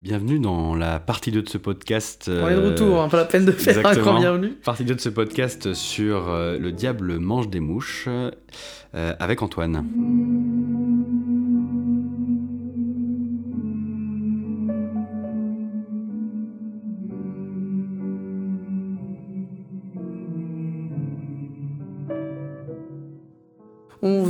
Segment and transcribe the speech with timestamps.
[0.00, 2.30] Bienvenue dans la partie 2 de ce podcast.
[2.32, 4.50] On est de retour, hein, pas la peine de faire un grand bienvenue.
[4.50, 8.30] Partie 2 de ce podcast sur euh, Le diable mange des mouches euh,
[8.92, 9.84] avec Antoine.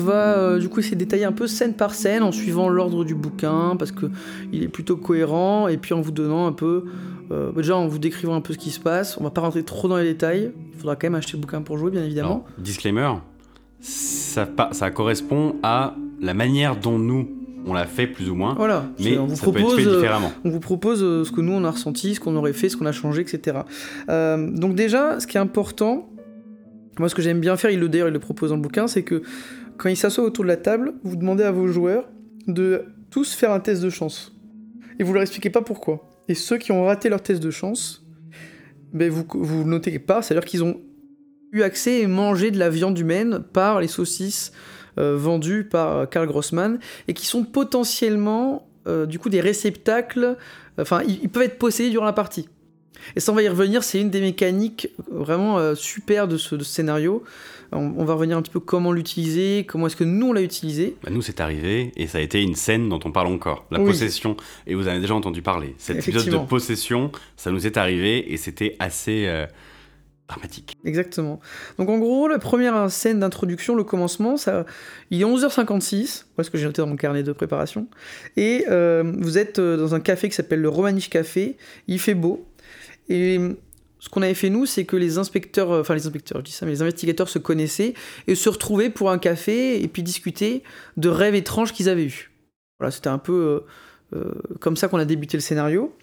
[0.09, 3.05] Va euh, du coup essayer de détailler un peu scène par scène en suivant l'ordre
[3.05, 4.07] du bouquin parce que
[4.53, 6.85] il est plutôt cohérent et puis en vous donnant un peu,
[7.31, 9.19] euh, déjà en vous décrivant un peu ce qui se passe.
[9.19, 10.53] On va pas rentrer trop dans les détails.
[10.73, 12.45] Il faudra quand même acheter le bouquin pour jouer, bien évidemment.
[12.59, 13.13] disclaimer,
[13.81, 17.29] ça, ça correspond à la manière dont nous
[17.67, 18.55] on l'a fait plus ou moins.
[18.55, 18.87] Voilà.
[18.99, 20.33] Mais on vous propose, peut être fait différemment.
[20.45, 22.77] On vous propose euh, ce que nous on a ressenti, ce qu'on aurait fait, ce
[22.77, 23.59] qu'on a changé, etc.
[24.09, 26.09] donc déjà, ce qui est important,
[26.99, 28.87] moi ce que j'aime bien faire, il le d'ailleurs il le propose dans le bouquin,
[28.87, 29.23] c'est que
[29.79, 32.09] quand il s'assoit autour de la table, vous demandez à vos joueurs
[32.47, 34.37] de tous faire un test de chance.
[34.99, 36.11] Et vous leur expliquez pas pourquoi.
[36.29, 38.05] Et ceux qui ont raté leur test de chance,
[38.93, 40.81] ben vous, vous notez pas, c'est-à-dire qu'ils ont
[41.53, 44.53] eu accès et mangé de la viande humaine par les saucisses
[44.99, 50.37] euh, vendues par Karl Grossman et qui sont potentiellement euh, du coup des réceptacles,
[50.79, 52.49] enfin ils, peuvent être possédés durant la partie.
[53.17, 56.59] Et ça on va y revenir, c'est une des mécaniques vraiment euh, super de ce
[56.59, 57.23] scénario.
[57.71, 60.97] On, va revenir un petit peu comment l'utiliser, comment est-ce que nous on l'a utilisé.
[61.03, 63.79] Bah nous c'est arrivé et ça a été une scène dont on parle encore, la
[63.79, 64.37] possession.
[64.67, 65.75] Et vous avez déjà entendu parler.
[65.77, 69.45] Cet épisode de possession, ça nous est arrivé et c'était assez euh,
[70.29, 70.79] dramatique.
[70.85, 71.41] Exactement.
[71.79, 74.65] Donc en gros, la première scène d'introduction, le commencement, ça,
[75.11, 77.87] il est 11h56, parce que j'ai noté dans mon carnet de préparation,
[78.37, 82.47] et euh, vous êtes dans un café qui s'appelle le Romanish Café, il fait beau,
[83.09, 83.39] et
[84.01, 86.53] ce qu'on avait fait nous, c'est que les inspecteurs, euh, enfin les inspecteurs, je dis
[86.53, 87.95] ça, mais les investigateurs se connaissaient
[88.27, 90.63] et se retrouvaient pour un café et puis discuter
[90.97, 92.31] de rêves étranges qu'ils avaient eus.
[92.79, 93.65] Voilà, c'était un peu
[94.13, 95.95] euh, euh, comme ça qu'on a débuté le scénario.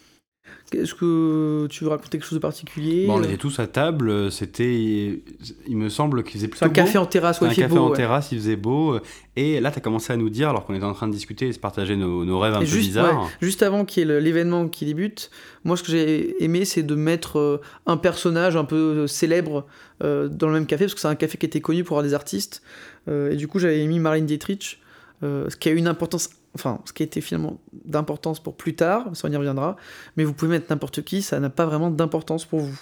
[0.74, 5.22] Est-ce que tu veux raconter quelque chose de particulier On était tous à table, c'était.
[5.68, 6.66] Il me semble qu'il faisait plutôt.
[6.66, 9.00] un café en terrasse, ouais, Un café en terrasse, il faisait beau.
[9.36, 11.48] Et là, tu as commencé à nous dire, alors qu'on était en train de discuter
[11.48, 13.30] et de partager nos, rêves un peu bizarres.
[13.42, 15.30] juste avant qu'il y ait l'événement qui débute,
[15.64, 19.66] moi, ce que j'ai aimé, c'est de mettre euh, un personnage un peu euh, célèbre
[20.04, 22.08] euh, dans le même café, parce que c'est un café qui était connu pour avoir
[22.08, 22.62] des artistes.
[23.08, 24.82] et du coup, j'avais mis Marlene Dietrich,
[25.22, 29.28] ce qui a une importance enfin, ce qui été finalement d'importance pour plus tard, ça
[29.28, 29.76] on y reviendra,
[30.18, 32.80] mais vous pouvez mettre n'importe qui, ça n'a pas vraiment d'importance pour vous.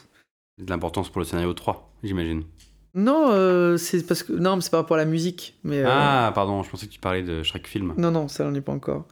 [0.59, 2.43] De l'importance pour le scénario 3, j'imagine.
[2.95, 5.57] Non, euh, c'est parce que non, c'est par rapport à la musique.
[5.63, 7.93] Mais, euh, Ah, pardon, je pensais que tu parlais de Shrek Film.
[7.97, 9.07] Non, non, ça n'en est pas encore.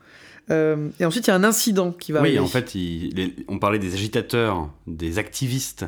[0.50, 2.40] Euh, et ensuite, il y a un incident qui va oui, arriver.
[2.40, 2.74] en fait,
[3.48, 5.86] on parlait des agitateurs, des activistes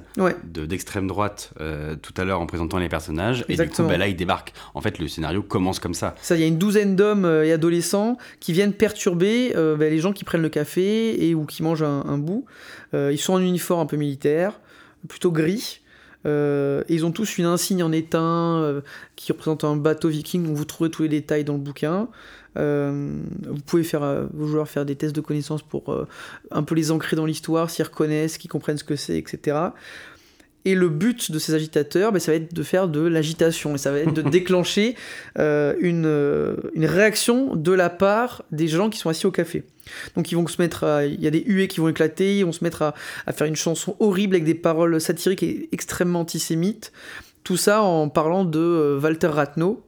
[0.54, 3.44] d'extrême droite euh, tout à l'heure en présentant les personnages.
[3.48, 4.53] Et du coup, bah, là, ils débarquent.
[4.75, 6.14] En fait, le scénario commence comme ça.
[6.22, 9.98] Ça, il y a une douzaine d'hommes euh, et adolescents qui viennent perturber bah, les
[9.98, 12.44] gens qui prennent le café et ou qui mangent un, bout.
[12.93, 14.60] ils sont en uniforme un peu militaire,
[15.09, 15.81] plutôt gris.
[16.25, 18.82] et ils ont tous une insigne en étain
[19.16, 20.54] qui représente un bateau viking.
[20.54, 22.09] Vous trouvez tous les détails dans le bouquin.
[22.56, 26.06] Euh, vous pouvez faire euh, vos joueurs faire des tests de connaissances pour euh,
[26.50, 29.59] un peu les ancrer dans l'histoire, s'y reconnaissent, qu'ils comprennent ce que c'est, etc.
[30.66, 33.78] Et le but de ces agitateurs, ben, ça va être de faire de l'agitation, et
[33.78, 34.94] ça va être de déclencher
[35.37, 39.64] une, une, réaction de la part des gens qui sont assis au café.
[40.16, 41.04] Donc ils vont se mettre à...
[41.04, 42.94] Il y a des huées qui vont éclater, ils vont se mettre à,
[43.26, 46.93] à, faire une chanson horrible avec des paroles satiriques et extrêmement antisémites.
[47.43, 49.84] Tout ça en parlant de Walter Ratno,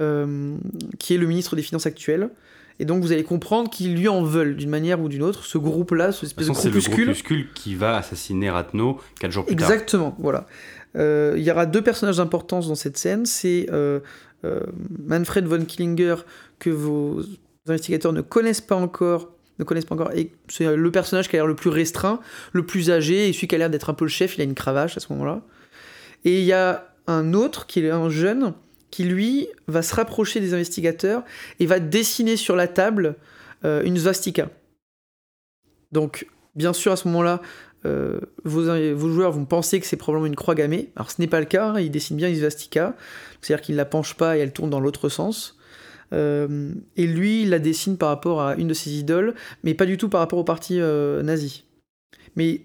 [0.00, 0.56] euh,
[0.98, 2.30] qui est le ministre des Finances actuel.
[2.80, 5.44] Et donc vous allez comprendre qu'ils lui en veulent d'une manière ou d'une autre.
[5.44, 6.82] Ce groupe-là, ce espèce de, de groupuscule.
[6.82, 10.12] C'est le groupuscule qui va assassiner Ratno quatre jours plus Exactement, tard.
[10.12, 10.46] Exactement, voilà.
[10.96, 13.26] Euh, il y aura deux personnages d'importance dans cette scène.
[13.26, 14.00] C'est euh,
[15.06, 16.16] Manfred von Killinger
[16.58, 17.22] que vos
[17.68, 19.30] investigateurs ne connaissent pas encore.
[19.60, 20.12] Ne connaissent pas encore.
[20.12, 22.18] Et c'est le personnage qui a l'air le plus restreint,
[22.52, 24.36] le plus âgé, et celui qui a l'air d'être un peu le chef.
[24.36, 25.42] Il a une cravache à ce moment-là.
[26.24, 28.54] Et il y a un autre qui est un jeune
[28.94, 31.24] qui lui va se rapprocher des investigateurs
[31.58, 33.16] et va dessiner sur la table
[33.64, 34.50] euh, une svastika.
[35.90, 37.42] Donc, bien sûr, à ce moment-là,
[37.86, 38.62] euh, vos,
[38.96, 40.92] joueurs vont penser que c'est probablement une croix gammée.
[40.94, 42.94] Alors, ce n'est pas le cas, hein, il dessine bien une svastika,
[43.40, 45.58] c'est-à-dire qu'il ne la penche pas et elle tourne dans l'autre sens.
[46.12, 49.86] Euh, et lui, il la dessine par rapport à une de ses idoles, mais pas
[49.86, 51.64] du tout par rapport au parti nazi.
[52.36, 52.60] Mais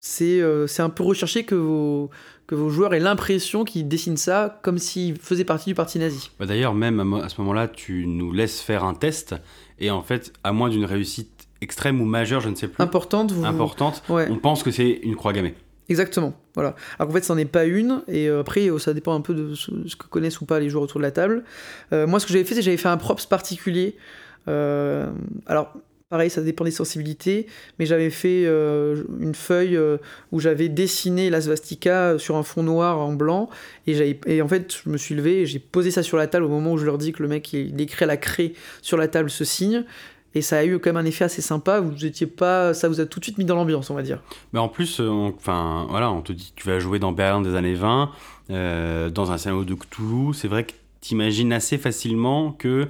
[0.00, 0.42] c'est
[0.80, 2.10] un peu recherché que vos,
[2.46, 6.30] que vos joueurs aient l'impression qu'ils dessinent ça comme s'ils faisaient partie du parti nazi.
[6.38, 9.34] Bah, d'ailleurs, même à ce moment-là, tu nous laisses faire un test,
[9.78, 12.82] et en fait, à moins d'une réussite extrême ou majeure, je ne sais plus.
[12.82, 13.44] Importante, vous...
[13.44, 15.54] Importante, on pense que c'est une croix gammée.
[15.88, 16.74] Exactement, voilà.
[16.98, 19.22] Alors qu'en fait, ça n'en est pas une, et euh, après, euh, ça dépend un
[19.22, 21.44] peu de ce, que connaissent ou pas les joueurs autour de la table.
[21.92, 23.96] Euh, moi, ce que j'avais fait, c'est que j'avais fait un props particulier.
[24.46, 25.72] alors,
[26.10, 27.46] pareil, ça dépend des sensibilités,
[27.78, 29.98] mais j'avais fait euh, une feuille euh,
[30.32, 33.50] où j'avais dessiné la svastika sur un fond noir en blanc,
[33.86, 36.46] et, et en fait, je me suis levé et j'ai posé ça sur la table
[36.46, 38.96] au moment où je leur dis que le mec, il, écrit à la craie sur
[38.96, 39.84] la table ce signe,
[40.34, 41.80] et ça a eu quand même un effet assez sympa.
[41.80, 44.22] Vous étiez pas, ça vous a tout de suite mis dans l'ambiance, on va dire.
[44.52, 47.74] Mais en plus, enfin voilà, on te dit tu vas jouer dans Berlin des années
[47.74, 48.10] 20,
[49.10, 50.34] dans un scénario de Cthulhu.
[50.34, 52.88] C'est vrai que tu imagines assez facilement que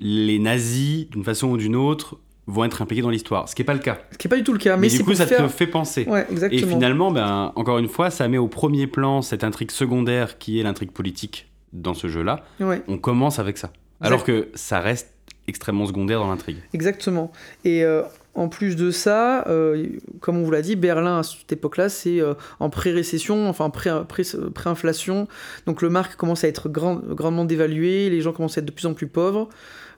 [0.00, 3.48] les nazis, d'une façon ou d'une autre, vont être impliqués dans l'histoire.
[3.48, 3.98] Ce qui n'est pas le cas.
[4.12, 4.76] Ce qui n'est pas du tout le cas.
[4.76, 6.06] Mais, du coup, ça te fait penser.
[6.08, 10.38] Ouais, Et finalement, ben, encore une fois, ça met au premier plan cette intrigue secondaire
[10.38, 12.44] qui est l'intrigue politique dans ce jeu-là.
[12.88, 13.72] On commence avec ça.
[14.00, 15.12] Alors que ça reste
[15.46, 16.58] extrêmement secondaire dans l'intrigue.
[16.72, 17.32] Exactement.
[17.64, 18.02] Et euh,
[18.34, 19.86] en plus de ça, euh,
[20.20, 25.26] comme on vous l'a dit, Berlin à cette époque-là, c'est euh, en pré-récession, enfin pré-inflation.
[25.66, 28.86] Donc le marque commence à être grandement dévalué, les gens commencent à être de plus
[28.86, 29.48] en plus pauvres.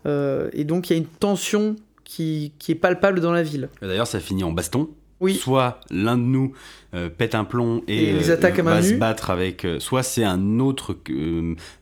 [0.06, 3.68] Euh, et donc il y a une tension qui, qui, est palpable dans la ville.
[3.80, 4.88] D'ailleurs, ça finit en baston.
[5.20, 5.34] Oui.
[5.36, 6.52] Soit l'un de nous
[6.94, 9.64] euh, pète un plomb et, et euh, va se battre avec.
[9.78, 10.96] soit c'est un autre,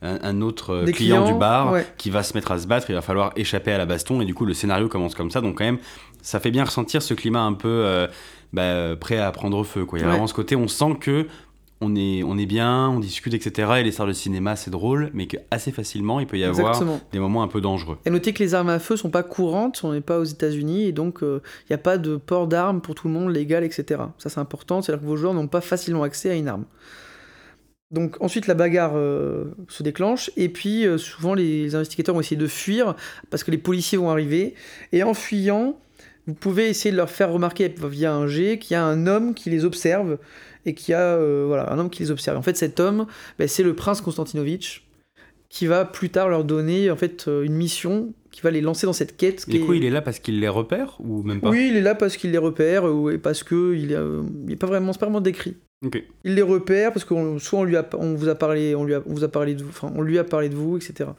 [0.03, 2.91] un, autre client du bar qui va se mettre à se battre.
[2.91, 5.41] Il va falloir échapper à la baston et du coup le scénario commence comme ça.
[5.41, 5.79] Donc quand même,
[6.21, 8.07] ça fait bien ressentir ce climat un peu
[8.53, 9.87] bah, prêt à prendre feu.
[9.87, 10.01] Quoi.
[10.01, 11.27] Il y a vraiment ce côté, on sent que
[11.81, 13.73] on est, on est bien, on discute, etc.
[13.79, 16.83] Et les stars de cinéma, c'est drôle, mais qu'assez facilement, il peut y avoir
[17.13, 17.99] des moments un peu dangereux.
[18.05, 20.85] Et notez que les armes à feu sont pas courantes, on n'est pas aux États-Unis,
[20.85, 21.39] et donc il euh,
[21.71, 24.03] n'y a pas de port d'armes pour tout le monde légal, etc.
[24.19, 26.65] Ça, c'est important, c'est-à-dire que vos joueurs n'ont pas facilement accès à une arme.
[27.91, 32.37] Donc ensuite la bagarre euh, se déclenche et puis euh, souvent les investigateurs vont essayer
[32.37, 32.95] de fuir
[33.31, 34.55] parce que les policiers vont arriver
[34.93, 35.77] et en fuyant
[36.29, 39.35] vous pouvez essayer de leur faire remarquer via un jet qu'il y a un homme
[39.35, 40.19] qui les observe
[40.67, 42.37] et qui a euh, voilà, un homme qui les observe.
[42.37, 43.07] En fait, cet homme,
[43.39, 44.87] ben, c'est le prince Konstantinovitch
[45.49, 48.87] qui va plus tard leur donner en fait euh, une mission qui va les lancer
[48.87, 49.49] dans cette quête.
[49.49, 51.51] Du coup, il est là parce qu'il les repère ou même pas?
[51.51, 53.93] Oui, il est là parce qu'il les repère ou parce que il
[54.53, 55.57] est, pas vraiment, c'est pas vraiment décrit.
[56.25, 58.95] Il les repère parce que soit on lui a, on vous a parlé, on lui
[58.95, 61.11] a, vous a parlé de vous, enfin on lui a parlé de vous, etc.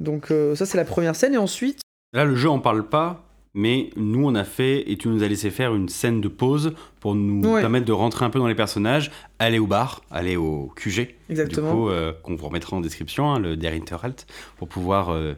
[0.00, 1.80] Donc euh, ça c'est la première scène et ensuite.
[2.12, 5.28] Là, le jeu en parle pas, mais nous on a fait et tu nous as
[5.28, 8.54] laissé faire une scène de pause pour nous permettre de rentrer un peu dans les
[8.54, 11.70] personnages, aller au bar, aller au QG, Exactement.
[11.70, 14.26] du coup euh, qu'on vous remettra en description, hein, le Der Interhalt,
[14.56, 15.34] pour pouvoir euh,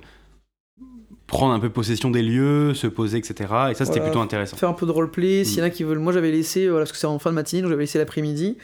[1.26, 3.35] prendre un peu possession des lieux, se poser, etc.
[3.70, 4.56] Et ça c'était plutôt intéressant.
[4.56, 5.73] Faire un peu de roleplay, s'il y en a mm.
[5.73, 5.99] qui veulent.
[5.99, 8.59] Moi j'avais laissé, voilà, parce que c'est en fin de matinée, donc j'avais laissé l'après-midi.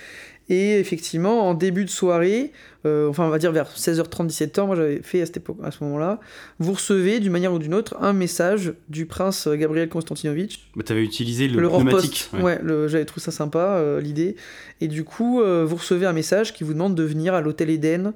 [0.49, 2.53] Et effectivement, en début de soirée,
[2.87, 5.71] euh, enfin on va dire vers 16h30, 17h, moi j'avais fait à, cette époque, à
[5.71, 6.21] ce moment-là,
[6.59, 10.71] vous recevez d'une manière ou d'une autre un message du prince Gabriel Konstantinovitch.
[10.75, 12.31] Mais tu avais utilisé le, le pneumatique.
[12.41, 14.37] Ouais, j'avais trouvé ça sympa, euh, l'idée.
[14.81, 17.69] Et du coup, euh, vous recevez un message qui vous demande de venir à l'hôtel
[17.71, 18.13] Eden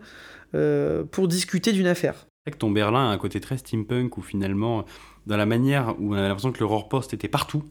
[1.11, 2.15] pour discuter d'une affaire.
[2.15, 4.85] C'est vrai que ton Berlin a un côté très steampunk où finalement,
[5.27, 7.63] dans la manière où on avait l'impression que le Rohrpost était partout,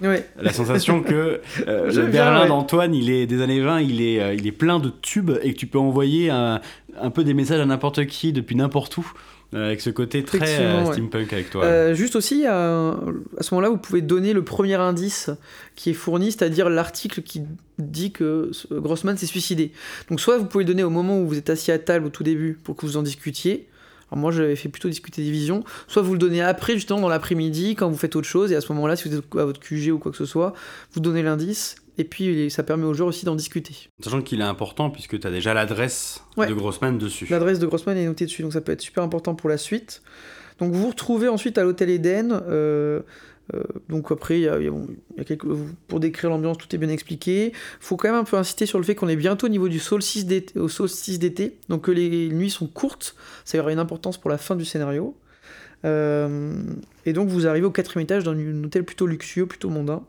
[0.00, 4.34] la sensation que euh, le Berlin d'Antoine, il est des années 20, il est, euh,
[4.34, 6.60] il est plein de tubes et que tu peux envoyer un,
[7.00, 9.12] un peu des messages à n'importe qui depuis n'importe où.
[9.52, 11.94] Euh, avec ce côté très steampunk avec toi.
[11.94, 12.96] juste aussi, à,
[13.40, 15.30] ce moment-là, vous pouvez donner le premier indice
[15.76, 17.42] qui est fourni, c'est-à-dire l'article qui
[17.78, 19.70] dit que Grossman s'est suicidé.
[20.10, 22.08] Donc soit vous pouvez le donner au moment où vous êtes assis à table au
[22.08, 23.68] tout début pour que vous en discutiez,
[24.14, 25.64] alors moi, j'avais fait plutôt discuter division.
[25.88, 28.60] Soit vous le donnez après, justement, dans l'après-midi, quand vous faites autre chose, et à
[28.60, 30.54] ce moment-là, si vous êtes à votre QG ou quoi que ce soit,
[30.92, 33.74] vous donnez l'indice, et puis ça permet aux joueurs aussi d'en discuter.
[33.98, 37.26] Sachant qu'il est important, puisque tu as déjà l'adresse de Grossman dessus.
[37.28, 40.02] L'adresse de Grossman est notée dessus, donc ça peut être super important pour la suite.
[40.60, 42.40] Donc vous vous retrouvez ensuite à l'hôtel Eden.
[42.48, 43.00] Euh,
[43.52, 44.48] euh, donc après,
[45.88, 47.52] pour décrire l'ambiance, tout est bien expliqué.
[47.80, 49.78] faut quand même un peu insister sur le fait qu'on est bientôt au niveau du
[49.78, 54.56] solstice d'été, donc que les nuits sont courtes, ça aura une importance pour la fin
[54.56, 55.16] du scénario.
[55.84, 56.54] Euh,
[57.04, 60.02] et donc vous arrivez au quatrième étage dans un hôtel plutôt luxueux, plutôt mondain.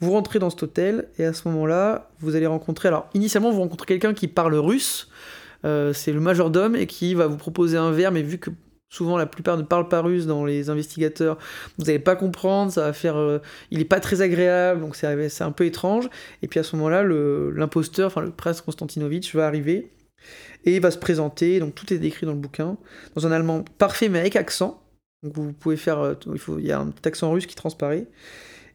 [0.00, 2.88] Vous rentrez dans cet hôtel et à ce moment-là, vous allez rencontrer.
[2.88, 5.10] Alors initialement, vous rencontrez quelqu'un qui parle russe.
[5.64, 8.50] Euh, c'est le majordome et qui va vous proposer un verre, mais vu que
[8.90, 11.38] souvent la plupart ne parlent pas russe dans les investigateurs,
[11.78, 13.16] vous n'allez pas comprendre, ça va faire...
[13.16, 13.38] Euh,
[13.70, 16.10] il n'est pas très agréable, donc c'est un peu étrange.
[16.42, 19.90] Et puis à ce moment-là, l'imposteur, enfin le prince Konstantinovitch va arriver
[20.66, 22.76] et il va se présenter, donc tout est décrit dans le bouquin,
[23.14, 24.82] dans un allemand parfait mais avec accent.
[25.22, 26.00] Donc vous pouvez faire...
[26.00, 26.14] Euh,
[26.58, 28.06] il, y a un petit accent russe qui transparaît.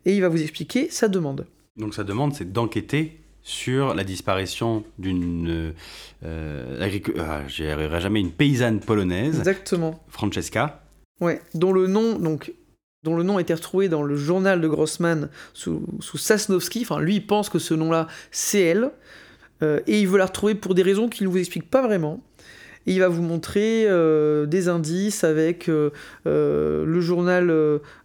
[0.05, 1.47] Et il va vous expliquer sa demande.
[1.77, 5.71] Donc sa demande, c'est d'enquêter sur la disparition d'une euh,
[6.25, 7.47] euh
[7.99, 9.37] jamais une paysanne polonaise.
[9.37, 10.03] Exactement.
[10.09, 10.83] Francesca.
[11.21, 12.51] Ouais, dont le nom donc
[13.03, 16.81] dont le nom a été retrouvé dans le journal de Grossman sous, sous Sasnowski.
[16.81, 18.89] Enfin, lui, il pense que ce nom-là, c'est elle.
[19.61, 22.23] Euh, et il veut la retrouver pour des raisons qu'il ne vous explique pas vraiment.
[22.87, 23.87] Et il va vous montrer
[24.47, 27.47] des indices avec le journal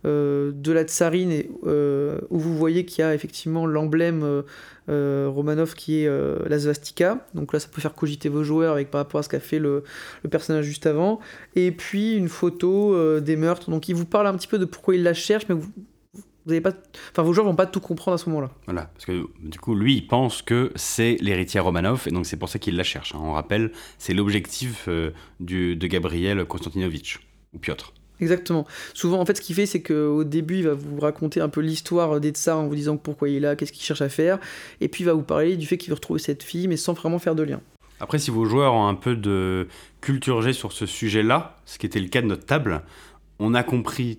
[0.05, 4.43] de la tsarine, où vous voyez qu'il y a effectivement l'emblème
[4.89, 7.27] Romanov qui est la svastika.
[7.35, 9.59] Donc là, ça peut faire cogiter vos joueurs avec par rapport à ce qu'a fait
[9.59, 9.85] le,
[10.31, 11.21] personnage juste avant.
[11.57, 13.71] Et puis une photo des meurtres.
[13.71, 15.57] Donc il vous parle un petit peu de pourquoi il la cherche, mais
[16.47, 16.73] vous avez pas,
[17.11, 18.51] enfin vos joueurs vont pas tout comprendre à ce moment-là.
[18.67, 22.37] Voilà, parce que du coup, lui, il pense que c'est l'héritier Romanov, et donc c'est
[22.37, 23.15] pour ça qu'il la cherche.
[23.15, 23.21] Hein.
[23.23, 27.21] On rappelle, c'est l'objectif euh, de Gabriel Konstantinovitch
[27.53, 27.93] ou Piotr.
[28.21, 28.67] Exactement.
[28.93, 31.61] Souvent, en fait, ce qu'il fait, c'est qu'au début, il va vous raconter un peu
[31.61, 34.39] l'histoire des tsars en vous disant pourquoi il est là, qu'est-ce qu'il cherche à faire,
[34.81, 36.93] et puis il va vous parler du fait qu'il veut retrouver cette fille, mais sans
[36.93, 37.61] vraiment faire de lien.
[37.99, 39.69] Après, si vos joueurs ont un peu de
[40.01, 42.83] culture G sur ce sujet-là, ce qui était le cas de notre table,
[43.39, 44.19] on a compris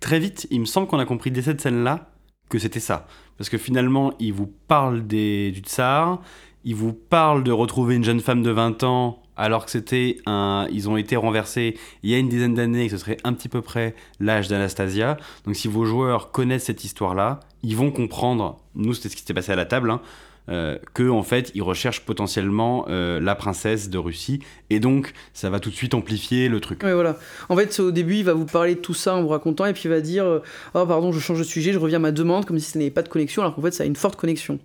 [0.00, 2.10] très vite, il me semble qu'on a compris dès cette scène-là
[2.48, 3.06] que c'était ça.
[3.38, 6.20] Parce que finalement, il vous parle des, du tsar,
[6.64, 10.66] il vous parle de retrouver une jeune femme de 20 ans alors que c'était un,
[10.70, 13.32] ils ont été renversés il y a une dizaine d'années et que ce serait un
[13.32, 15.16] petit peu près l'âge d'Anastasia.
[15.46, 19.32] Donc si vos joueurs connaissent cette histoire-là, ils vont comprendre, nous c'était ce qui s'est
[19.32, 20.02] passé à la table, hein,
[20.48, 25.50] euh, que en fait il recherche potentiellement euh, la princesse de Russie et donc ça
[25.50, 26.80] va tout de suite amplifier le truc.
[26.82, 27.18] Oui voilà.
[27.48, 29.72] En fait au début il va vous parler de tout ça en vous racontant et
[29.72, 30.40] puis il va dire euh,
[30.74, 32.90] oh pardon je change de sujet je reviens à ma demande comme si ce n'avait
[32.90, 34.58] pas de connexion alors qu'en fait ça a une forte connexion.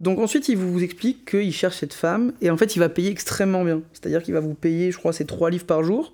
[0.00, 3.10] Donc ensuite il vous explique qu'il cherche cette femme et en fait il va payer
[3.10, 3.82] extrêmement bien.
[3.92, 6.12] C'est-à-dire qu'il va vous payer je crois c'est 3 livres par jour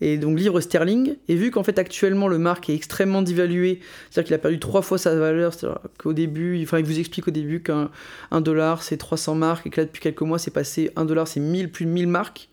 [0.00, 1.16] et donc livre sterling.
[1.28, 4.82] Et vu qu'en fait actuellement le marque est extrêmement dévalué, c'est-à-dire qu'il a perdu trois
[4.82, 8.96] fois sa valeur, c'est-à-dire qu'au début, enfin il vous explique au début qu'un dollar c'est
[8.96, 11.84] 300 marques et que là depuis quelques mois c'est passé 1 dollar c'est 1000 plus
[11.84, 12.48] de 1000 marques.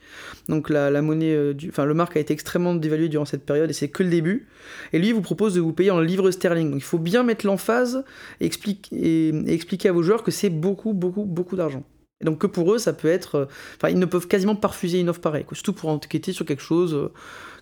[0.48, 3.74] Donc la, monnaie, euh, enfin le marque a été extrêmement dévalué durant cette période et
[3.74, 4.48] c'est que le début.
[4.92, 6.72] Et lui il vous propose de vous payer en livre sterling.
[6.72, 8.04] Donc il faut bien mettre l'emphase
[8.42, 8.50] et,
[8.92, 11.84] et expliquer à vos joueurs que c'est beaucoup beaucoup beaucoup d'argent
[12.24, 13.36] donc que pour eux, ça peut être...
[13.36, 13.46] Euh,
[13.78, 16.64] enfin, ils ne peuvent quasiment pas refuser une offre pareille, surtout pour enquêter sur quelque
[16.64, 17.12] chose euh,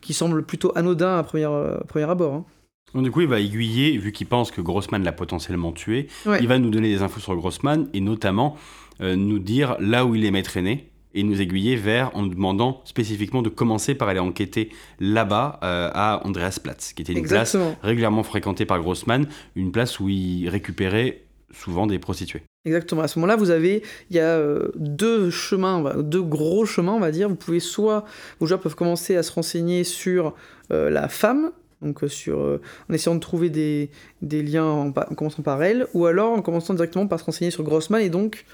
[0.01, 2.33] qui semble plutôt anodin à premier, euh, premier abord.
[2.33, 2.45] Hein.
[2.93, 6.07] Donc, du coup, il va aiguiller, vu qu'il pense que Grossman l'a potentiellement tué,
[6.41, 8.57] il va nous donner des infos sur Grossman, et notamment
[8.99, 13.41] nous dire là où il aimait traîner, et nous aiguiller vers, en nous demandant spécifiquement
[13.41, 18.81] de commencer par aller enquêter là-bas à Andreasplatz, qui était une place régulièrement fréquentée par
[18.81, 19.25] Grossman,
[19.55, 21.21] une place où il récupérait
[21.53, 22.43] souvent des prostituées.
[22.63, 23.01] Exactement.
[23.01, 26.99] À ce moment-là, vous avez, il y a euh, deux chemins, deux gros chemins, on
[26.99, 27.27] va dire.
[27.27, 28.05] Vous pouvez soit,
[28.39, 30.35] vos joueurs peuvent commencer à se renseigner sur
[30.71, 31.51] euh, la femme,
[31.81, 33.89] donc euh, sur, en essayant de trouver des,
[34.21, 37.99] liens en, commençant par elle, ou alors en commençant directement par se renseigner sur Grossman,
[37.99, 38.45] et donc,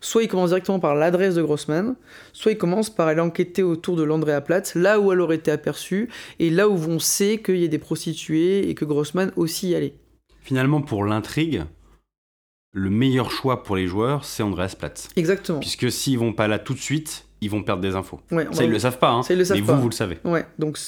[0.00, 1.96] soit ils commencent directement par l'adresse de Grossman,
[2.32, 5.50] soit ils commencent par aller enquêter autour de l'Andrea Platz, là où elle aurait été
[5.50, 6.08] aperçue,
[6.38, 9.74] et là où on sait qu'il y a des prostituées et que Grossman aussi y
[9.74, 9.94] allait.
[10.42, 11.64] Finalement, pour l'intrigue,
[12.76, 15.08] le meilleur choix pour les joueurs, c'est Andreas Platz.
[15.16, 15.60] Exactement.
[15.60, 18.20] Puisque s'ils vont pas là tout de suite, ils vont perdre des infos.
[18.30, 20.18] ça, ils le savent pas, hein, mais vous, vous le savez.
[20.24, 20.78] Ouais, donc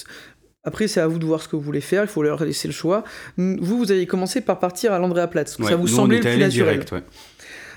[0.63, 2.67] après, c'est à vous de voir ce que vous voulez faire, il faut leur laisser
[2.67, 3.03] le choix.
[3.37, 6.51] Vous, vous avez commencé par partir à l'Andrea Platz, ça vous semblait le plus naturel.
[6.51, 7.03] Direct, ouais.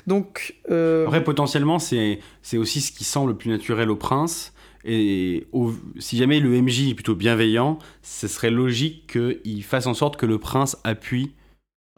[0.07, 1.07] Donc, euh...
[1.07, 2.19] Après, potentiellement, c'est
[2.54, 4.52] aussi ce qui semble le plus naturel au prince.
[4.85, 5.47] Et
[6.00, 10.26] si jamais le MJ est plutôt bienveillant, ce serait logique qu'il fasse en sorte que
[10.26, 11.33] le prince appuie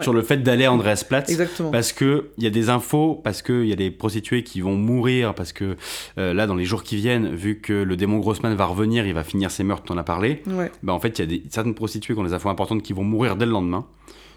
[0.02, 1.30] sur le fait d'aller à Andreas Platz.
[1.30, 1.70] Exactement.
[1.70, 5.34] Parce qu'il y a des infos, parce qu'il y a des prostituées qui vont mourir,
[5.34, 5.76] parce que
[6.18, 9.14] euh, là, dans les jours qui viennent, vu que le démon Grossman va revenir, il
[9.14, 10.42] va finir ses meurtres, on a parlé.
[10.82, 12.92] Bah, en fait, il y a des, certaines prostituées qui ont des infos importantes qui
[12.92, 13.86] vont mourir dès le lendemain.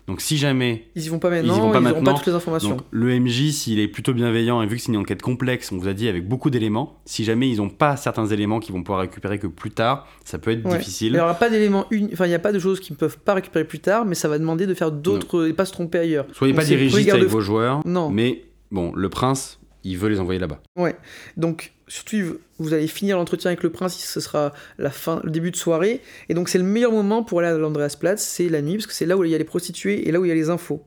[0.07, 2.33] Donc si jamais ils y vont pas maintenant, ils, vont pas, ils pas toutes les
[2.33, 2.77] informations.
[2.91, 5.89] le MJ, s'il est plutôt bienveillant et vu que c'est une enquête complexe, on vous
[5.89, 9.01] a dit avec beaucoup d'éléments, si jamais ils n'ont pas certains éléments qu'ils vont pouvoir
[9.01, 11.09] récupérer que plus tard, ça peut être difficile.
[11.09, 13.19] Il n'y aura pas d'éléments, enfin il n'y a pas de choses qu'ils ne peuvent
[13.19, 15.99] pas récupérer plus tard, mais ça va demander de faire d'autres et pas se tromper
[15.99, 16.25] ailleurs.
[16.31, 17.81] Soyez pas dirigiste avec vos joueurs.
[17.85, 18.09] Non.
[18.09, 20.61] Mais bon, le prince, il veut les envoyer là-bas.
[20.77, 20.95] Ouais.
[21.35, 26.01] Donc surtout vous allez finir l'entretien avec le prince, ce sera le début de soirée,
[26.29, 28.93] et donc c'est le meilleur moment pour aller à l'Andreasplatz, c'est la nuit, parce que
[28.93, 30.49] c'est là où il y a les prostituées et là où il y a les
[30.49, 30.83] infos.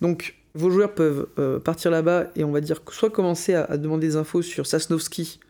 [0.00, 3.76] Donc vos joueurs peuvent euh, partir là-bas et on va dire soit commencer à, à
[3.76, 5.40] demander des infos sur Sasnovski,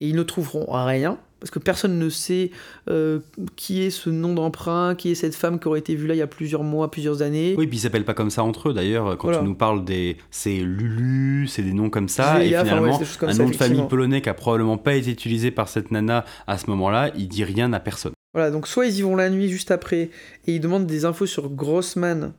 [0.00, 2.52] et ils ne trouveront rien, parce que personne ne sait
[2.88, 3.20] euh,
[3.54, 6.16] qui est ce nom d'emprunt, qui est cette femme qui aurait été vue là il
[6.16, 7.54] y a plusieurs mois, plusieurs années.
[7.58, 9.18] Oui, puis ils s'appellent pas comme ça entre eux d'ailleurs.
[9.18, 10.16] Quand tu nous parles des.
[10.30, 12.42] C'est Lulu, c'est des noms comme ça.
[12.42, 15.90] et finalement, un nom de famille polonais qui a probablement pas été utilisé par cette
[15.90, 18.12] nana à ce moment-là, il dit rien à personne.
[18.32, 20.08] Voilà, donc soit ils y vont la nuit juste après
[20.46, 22.32] et ils demandent des infos sur Grossman.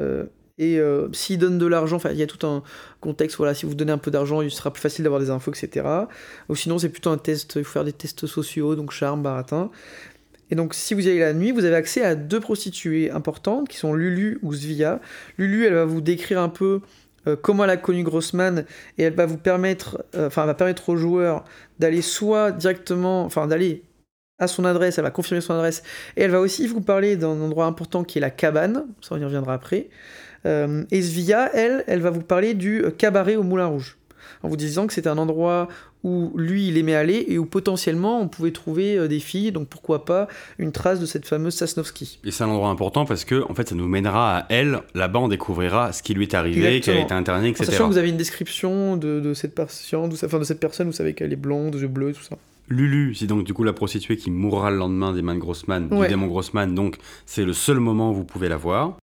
[0.00, 0.26] Euh,
[0.60, 2.62] et euh, s'ils donnent de l'argent, il y a tout un
[3.00, 5.50] contexte, voilà, si vous donnez un peu d'argent, il sera plus facile d'avoir des infos,
[5.50, 5.86] etc.
[6.50, 9.70] Ou sinon, c'est plutôt un test, il faut faire des tests sociaux, donc charme, baratin.
[10.50, 13.68] Et donc, si vous y allez la nuit, vous avez accès à deux prostituées importantes,
[13.68, 15.00] qui sont Lulu ou Svia.
[15.38, 16.82] Lulu, elle va vous décrire un peu
[17.40, 18.64] comment elle a connu Grossman
[18.98, 21.44] et elle va vous permettre, enfin, va permettre aux joueurs
[21.78, 23.82] d'aller soit directement, enfin, d'aller
[24.38, 25.82] à son adresse, elle va confirmer son adresse,
[26.16, 29.18] et elle va aussi vous parler d'un endroit important qui est la cabane, ça on
[29.18, 29.90] y reviendra après.
[30.44, 33.96] Et Svia, elle, elle va vous parler du cabaret au Moulin Rouge
[34.42, 35.68] en vous disant que c'était un endroit
[36.02, 39.68] où lui il aimait aller et où potentiellement on pouvait trouver euh, des filles, donc
[39.68, 40.28] pourquoi pas
[40.58, 42.20] une trace de cette fameuse Sasnovski.
[42.24, 45.18] Et c'est un endroit important parce que en fait ça nous mènera à elle, là-bas
[45.18, 47.70] on découvrira ce qui lui est arrivé, qu'elle a été internée, etc.
[47.70, 51.12] sachant que vous avez une description de, cette, patiente, enfin, de cette personne, vous savez
[51.12, 52.36] qu'elle est blonde, yeux bleus, tout ça.
[52.70, 55.88] Lulu, c'est donc du coup la prostituée qui mourra le lendemain des mains de Grossman,
[55.88, 58.96] du démon Grossman, donc c'est le seul moment où vous pouvez la voir.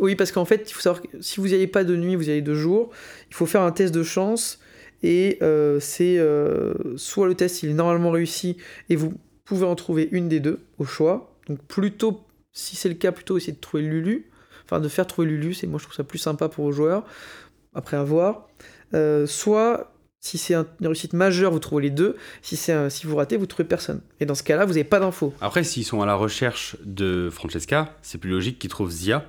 [0.00, 2.16] Oui, parce qu'en fait, il faut savoir que si vous n'y allez pas de nuit,
[2.16, 2.90] vous y allez de jour,
[3.30, 4.58] il faut faire un test de chance
[5.04, 8.56] et euh, c'est euh, soit le test il est normalement réussi
[8.88, 11.36] et vous pouvez en trouver une des deux au choix.
[11.48, 14.26] Donc plutôt, si c'est le cas, plutôt essayer de trouver Lulu.
[14.64, 17.04] Enfin de faire trouver Lulu, c'est moi je trouve ça plus sympa pour vos joueurs,
[17.74, 18.48] après avoir.
[18.94, 19.93] Euh, soit
[20.24, 22.16] si c'est une réussite majeure, vous trouvez les deux.
[22.40, 24.00] Si, c'est si vous ratez, vous trouvez personne.
[24.20, 25.34] Et dans ce cas-là, vous n'avez pas d'infos.
[25.42, 29.26] Après, s'ils sont à la recherche de Francesca, c'est plus logique qu'ils trouvent Zia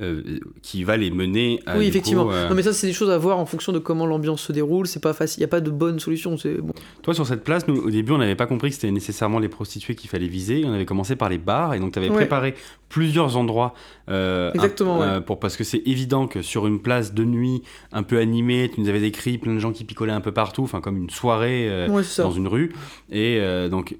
[0.00, 1.76] euh, qui va les mener à.
[1.76, 2.32] Oui, effectivement.
[2.32, 4.50] Euh, non, mais ça, c'est des choses à voir en fonction de comment l'ambiance se
[4.50, 4.86] déroule.
[4.86, 5.40] C'est pas facile.
[5.40, 6.38] Il n'y a pas de bonne solution.
[6.38, 6.72] C'est bon.
[7.02, 9.50] Toi, sur cette place, nous, au début, on n'avait pas compris que c'était nécessairement les
[9.50, 10.64] prostituées qu'il fallait viser.
[10.64, 12.54] On avait commencé par les bars et donc tu avais préparé
[12.88, 13.74] plusieurs endroits.
[14.08, 15.20] Euh, Exactement.
[15.20, 18.80] pour, parce que c'est évident que sur une place de nuit un peu animée, tu
[18.80, 21.86] nous avais décrit plein de gens qui picolaient un peu partout, enfin comme une soirée
[22.16, 22.72] dans une rue.
[23.10, 23.38] Et
[23.70, 23.96] donc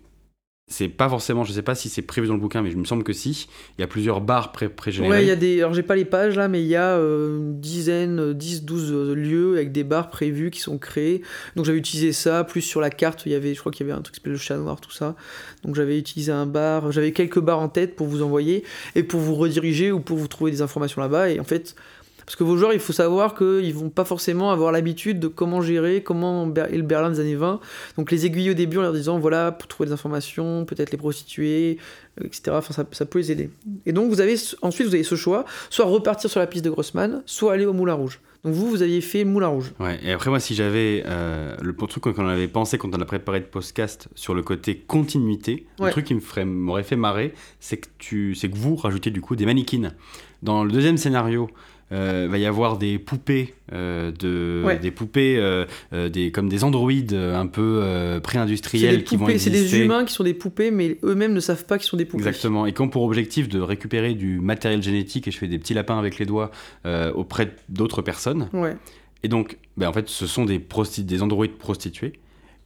[0.68, 2.84] c'est pas forcément, je sais pas si c'est prévu dans le bouquin, mais je me
[2.84, 3.48] semble que si.
[3.76, 5.10] Il y a plusieurs bars pré-générés.
[5.10, 5.60] ouais, il y a des.
[5.60, 8.92] Alors j'ai pas les pages là, mais il y a euh, une dizaine, 10, 12
[8.92, 11.22] euh, lieux avec des bars prévus qui sont créés.
[11.56, 13.90] Donc j'avais utilisé ça, plus sur la carte, il y avait, je crois qu'il y
[13.90, 15.14] avait un truc qui s'appelait le chat noir, tout ça.
[15.64, 18.64] Donc j'avais utilisé un bar, j'avais quelques bars en tête pour vous envoyer
[18.94, 21.30] et pour vous rediriger ou pour vous trouver des informations là-bas.
[21.30, 21.74] Et en fait,
[22.32, 25.60] parce que vos joueurs, il faut savoir qu'ils vont pas forcément avoir l'habitude de comment
[25.60, 27.60] gérer, comment est le Berlin des années 20.
[27.98, 30.96] Donc les aiguilles au début en leur disant voilà, pour trouver des informations, peut-être les
[30.96, 31.76] prostituées,
[32.22, 32.52] euh, etc.
[32.52, 33.50] Enfin, ça, ça, peut les aider.
[33.84, 36.70] Et donc vous avez ensuite vous avez ce choix, soit repartir sur la piste de
[36.70, 38.18] Grossman, soit aller au Moulin Rouge.
[38.44, 39.72] Donc vous, vous aviez fait Moulin Rouge.
[39.78, 43.04] Ouais, et après moi, si j'avais euh, le truc qu'on avait pensé quand on a
[43.04, 47.88] préparé le podcast sur le côté continuité, le truc qui m'aurait fait marrer, c'est que,
[47.98, 49.92] tu, que vous rajoutez du coup des mannequins.
[50.42, 51.50] Dans le deuxième scénario,
[51.92, 55.66] euh, va y avoir des poupées, euh, de, des poupées euh,
[56.08, 60.34] des, comme des androïdes un peu pré-industriels qui vont C'est des humains qui sont des
[60.34, 62.22] poupées, mais eux-mêmes ne savent pas qu'ils sont des poupées.
[62.26, 65.58] Exactement, et qui ont pour objectif de récupérer du matériel génétique, et je fais des
[65.58, 66.50] petits lapins avec les doigts,
[67.14, 68.48] auprès d'autres personnes.
[68.52, 68.76] Ouais.
[69.22, 70.60] Et donc, ben, en fait, ce sont des,
[70.98, 72.14] des androïdes prostitués.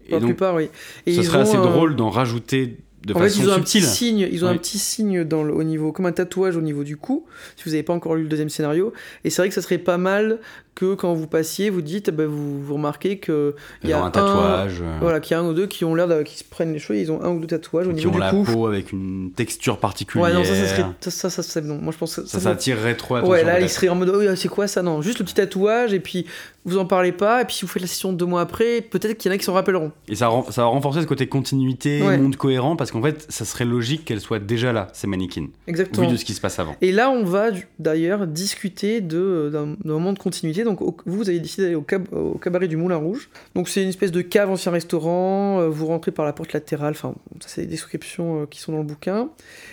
[0.09, 0.69] Et la plupart, oui.
[1.05, 2.79] Et ce serait assez drôle d'en rajouter
[3.14, 5.62] en fait, ils ont un petit signe, ils ont un petit signe dans le, au
[5.62, 7.27] niveau, comme un tatouage au niveau du cou.
[7.57, 8.92] Si vous n'avez pas encore lu le deuxième scénario,
[9.25, 10.40] et c'est vrai que ça serait pas mal
[10.77, 14.11] que quand vous passiez, vous dites, bah, vous, vous remarquez que il y a un
[14.11, 16.79] tatouage, voilà, qu'il y a un ou deux qui ont l'air qui se prennent les
[16.79, 19.33] cheveux, ils ont un ou deux tatouages au niveau du ont la peau avec une
[19.35, 20.29] texture particulière.
[20.29, 22.95] Ouais, non, ça, ça serait, ça, ça, ça Moi, je pense que ça, ça, attirerait
[22.95, 24.83] trop Ouais, là, ils seraient en mode, oh, c'est quoi ça?
[24.83, 26.27] Non, juste le petit tatouage, et puis
[26.67, 29.17] vous en parlez pas, et puis si vous faites la session deux mois après, peut-être
[29.17, 29.93] qu'il y en a qui s'en rappelleront.
[30.09, 33.65] Et ça, ça va renforcer ce côté continuité, monde cohérent, parce qu'en fait, ça serait
[33.65, 35.47] logique qu'elles soient déjà là, ces mannequins.
[35.67, 36.07] Exactement.
[36.07, 36.77] Vu de ce qui se passe avant.
[36.83, 37.47] Et là, on va
[37.79, 40.65] d'ailleurs discuter d'un moment de continuité.
[40.67, 43.31] Donc, vous, vous avez décidé d'aller au, au, cabaret du Moulin Rouge.
[43.55, 45.61] Donc, c'est une espèce de cave ancien restaurant.
[45.61, 46.93] Euh, vous rentrez par la porte latérale.
[46.93, 49.31] Enfin, ça, c'est des descriptions euh, qui sont dans le bouquin.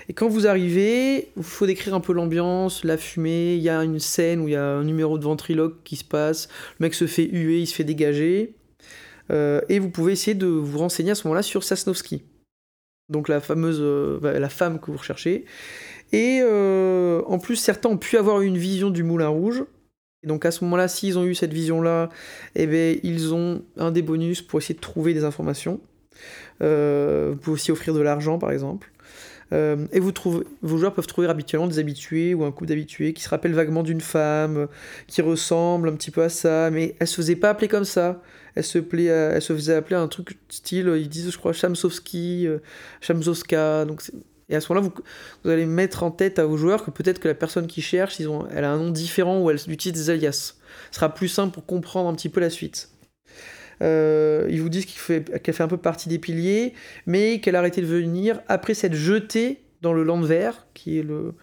[0.08, 3.56] Et quand vous arrivez, il faut décrire un peu l'ambiance, la fumée.
[3.56, 6.04] Il y a une scène où il y a un numéro de ventriloque qui se
[6.04, 6.48] passe
[6.80, 8.56] mec se fait huer, il se fait dégager.
[9.32, 12.24] Euh, et vous pouvez essayer de vous renseigner à ce moment-là sur Sasnovski.
[13.10, 13.82] Donc la fameuse
[14.22, 15.46] bah, la femme que vous recherchez.
[16.12, 19.64] Et en plus, certains ont pu avoir une vision du Moulin Rouge.
[20.24, 22.10] Et donc à ce moment-là, s'ils ont eu cette vision-là,
[22.56, 25.80] eh bien, ils ont un des bonus pour essayer de trouver des informations.
[26.60, 28.94] vous pouvez aussi offrir de l'argent, par exemple.
[29.54, 33.14] Euh, et vous trouvez, vos joueurs peuvent trouver habituellement des habitués ou un couple d'habitués
[33.14, 34.68] qui se rappellent vaguement d'une femme,
[35.08, 38.22] qui ressemble un petit peu à ça, mais elle se faisait pas appeler comme ça.
[38.56, 42.60] Elle se, elle se faisait appeler un truc style, ils disent, je crois, Chamsowski, euh,
[43.02, 43.86] Chamzowska.
[43.86, 44.02] Donc
[44.54, 45.04] et à ce moment-là, vous,
[45.44, 48.20] vous, allez mettre en tête à vos joueurs que peut-être que la personne qui cherche,
[48.20, 50.54] ils ont, elle a un nom différent ou elle utilise des alias.
[50.92, 52.90] Ce sera plus simple pour comprendre un petit peu la suite.
[53.82, 56.74] Euh, ils vous disent qu'elle fait, fait, un peu partie des piliers,
[57.08, 61.34] mais qu'elle a arrêté de venir après s'être jetée dans le Landwehr, qui est le,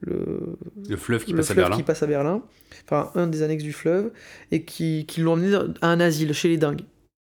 [0.00, 2.42] le, le fleuve, qui, le passe fleuve qui, passe à Berlin,
[2.84, 4.10] enfin un des annexes du fleuve,
[4.50, 6.82] et qui, qui l'ont emmené à un asile chez les dingues.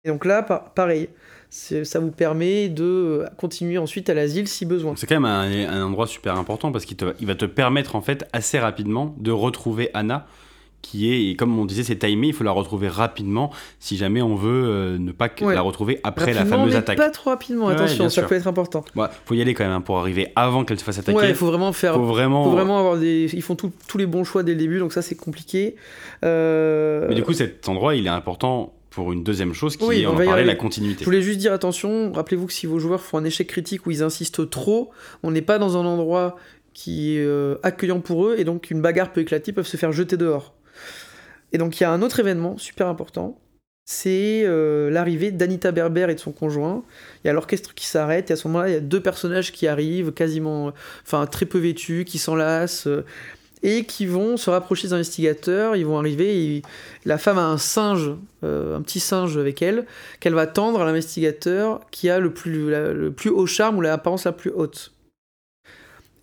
[0.04, 1.08] Et donc là, pareil,
[1.54, 4.94] ça vous permet de continuer ensuite à l'asile si besoin.
[4.96, 8.28] C'est quand même un, un, endroit super important parce qu'il va te permettre en fait
[8.32, 10.26] assez rapidement de retrouver Anna
[10.84, 14.20] qui est, et comme on disait, c'est timé, il faut la retrouver rapidement si jamais
[14.20, 16.98] on veut euh, ne pas la retrouver après la fameuse attaque.
[16.98, 18.84] Pas trop rapidement, attention, ça peut être important.
[18.94, 21.16] Il faut y aller quand même hein, pour arriver avant qu'elle se fasse attaquer.
[21.16, 21.94] Ouais, il faut vraiment faire.
[21.94, 22.44] Faut vraiment...
[22.44, 23.30] Faut vraiment avoir des.
[23.32, 25.76] Ils font tous les bons choix dès le début, donc ça c'est compliqué.
[26.24, 30.06] Euh, Mais du coup, cet endroit, il est important pour une deuxième chose qui est,
[30.06, 31.00] on, va parler, la continuité.
[31.00, 33.90] Je voulais juste dire attention, rappelez-vous que si vos joueurs font un échec critique où
[33.90, 36.36] ils insistent trop, on n'est pas dans un endroit
[36.72, 39.92] qui est euh, accueillant pour eux et donc une bagarre peut éclater, peuvent se faire
[39.92, 40.54] jeter dehors.
[41.52, 43.40] Et donc il y a un autre événement super important,
[43.84, 46.84] c'est euh, l'arrivée d'Anita Berber et de son conjoint.
[47.22, 49.52] Il y a l'orchestre qui s'arrête, et à ce moment-là, il y a deux personnages
[49.52, 53.04] qui arrivent, quasiment, enfin très peu vêtus, qui s'enlacent, euh,
[53.64, 55.74] et qui vont se rapprocher des investigateurs.
[55.74, 56.62] Ils vont arriver, et
[57.04, 58.12] la femme a un singe,
[58.44, 59.86] euh, un petit singe avec elle,
[60.20, 64.32] qu'elle va tendre à l'investigateur qui a le plus, le haut charme ou l'apparence la
[64.32, 64.92] plus haute.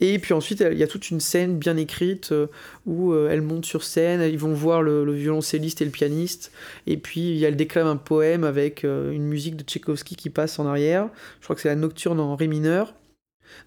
[0.04, 2.48] Et puis ensuite, il y a toute une scène bien écrite euh,
[2.88, 6.52] où euh, elle monte sur scène, ils vont voir le, violoncelliste et le pianiste,
[6.88, 11.10] et puis elle déclame un poème avec une musique de Tchaïkovski qui passe en arrière.
[11.40, 12.94] Je crois que c'est la nocturne en ré mineur.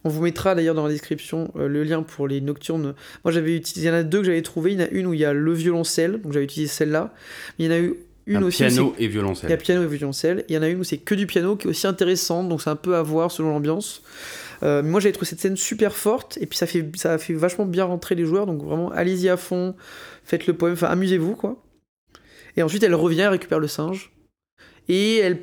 [0.05, 2.95] On vous mettra d'ailleurs dans la description le lien pour les nocturnes.
[3.25, 4.73] Moi j'avais utilisé, il y en a deux que j'avais trouvé.
[4.73, 7.15] Il y en a une où il y a le violoncelle, donc j'avais utilisé celle-là.
[7.59, 7.95] il y en a eu
[8.27, 9.49] une un Piano et violoncelle.
[9.49, 10.45] Il y a piano et violoncelle.
[10.49, 12.63] Il y en a une où c'est que du piano qui est aussi intéressante, donc
[12.63, 14.03] c'est un peu à voir selon l'ambiance.
[14.63, 17.67] Euh, moi j'avais trouvé cette scène super forte et puis ça fait, ça fait vachement
[17.67, 19.75] bien rentrer les joueurs donc vraiment allez-y à fond,
[20.25, 21.63] faites le poème, enfin amusez-vous quoi.
[22.57, 24.13] Et ensuite elle revient, elle récupère le singe
[24.89, 25.41] et elle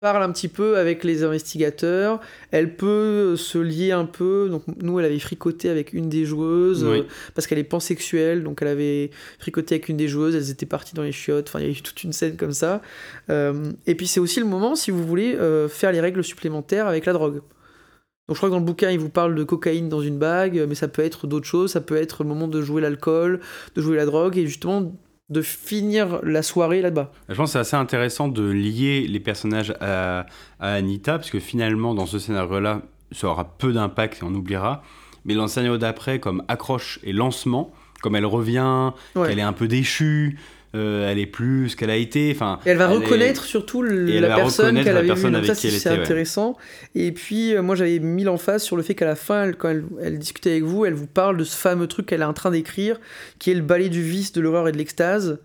[0.00, 2.20] parle un petit peu avec les investigateurs,
[2.52, 6.84] elle peut se lier un peu, donc nous elle avait fricoté avec une des joueuses,
[6.84, 7.02] euh,
[7.34, 10.94] parce qu'elle est pansexuelle, donc elle avait fricoté avec une des joueuses, elles étaient parties
[10.94, 12.80] dans les chiottes, enfin il y a eu toute une scène comme ça.
[13.28, 15.36] Euh, et puis c'est aussi le moment si vous voulez
[15.68, 17.42] faire les règles supplémentaires avec la drogue.
[18.26, 20.64] Donc je crois que dans le bouquin, il vous parle de cocaïne dans une bague,
[20.66, 23.40] mais ça peut être d'autres choses, ça peut être le moment de jouer l'alcool,
[23.74, 24.94] de jouer la drogue, et justement
[25.30, 27.12] de finir la soirée là-bas.
[27.28, 30.26] Je pense que c'est assez intéressant de lier les personnages à,
[30.58, 34.82] Anita, parce que finalement, dans ce scénario-là, ça aura peu d'impact et on oubliera.
[35.24, 39.52] Mais dans le scénario d'après, comme accroche et lancement, comme elle revient, qu'elle est un
[39.52, 40.38] peu déchue,
[40.76, 42.30] euh, elle est plus ce qu'elle a été.
[42.34, 45.46] Enfin, elle va reconnaître surtout la personne qu'elle avait vue.
[45.46, 46.56] ça, c'est intéressant.
[46.94, 50.18] Et puis, euh, moi, j'avais mis l'emphase sur le fait qu'à la fin, quand elle,
[50.18, 53.00] discutait avec vous, elle vous parle de ce fameux truc qu'elle est en train d'écrire,
[53.38, 55.40] qui est le ballet du vice, de l'horreur et de l'extase.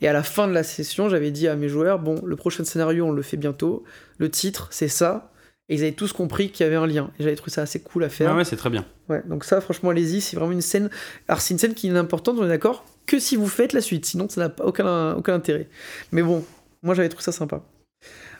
[0.00, 2.62] Et à la fin de la session, j'avais dit à mes joueurs, bon, le prochain
[2.62, 3.82] scénario, on le fait bientôt.
[4.18, 5.32] Le titre, c'est ça.
[5.68, 7.10] Et ils avaient tous compris qu'il y avait un lien.
[7.18, 8.34] Et j'avais trouvé ça assez cool à faire.
[8.36, 8.86] ouais, c'est très bien.
[9.08, 10.88] Ouais, donc ça, franchement, allez-y, c'est vraiment une scène.
[11.26, 13.80] Alors, c'est une scène qui est importante, on est d'accord que si vous faites la
[13.80, 15.68] suite, sinon ça n'a aucun, aucun intérêt.
[16.12, 16.44] Mais bon,
[16.82, 17.62] moi j'avais trouvé ça sympa.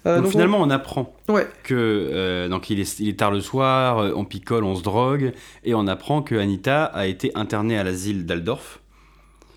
[0.06, 0.70] Euh, donc, finalement, on...
[0.70, 1.16] apprend
[1.64, 4.82] que euh, donc il est, il est, tard le soir, euh, on picole, on se
[4.82, 5.32] drogue,
[5.64, 8.80] et on apprend que Anita a été internée à l'asile d'Aldorf.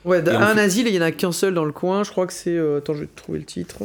[0.03, 2.03] Ouais, un asile, et il n'y en a qu'un seul dans le coin.
[2.03, 2.57] Je crois que c'est.
[2.57, 3.77] attends, je vais trouver le titre.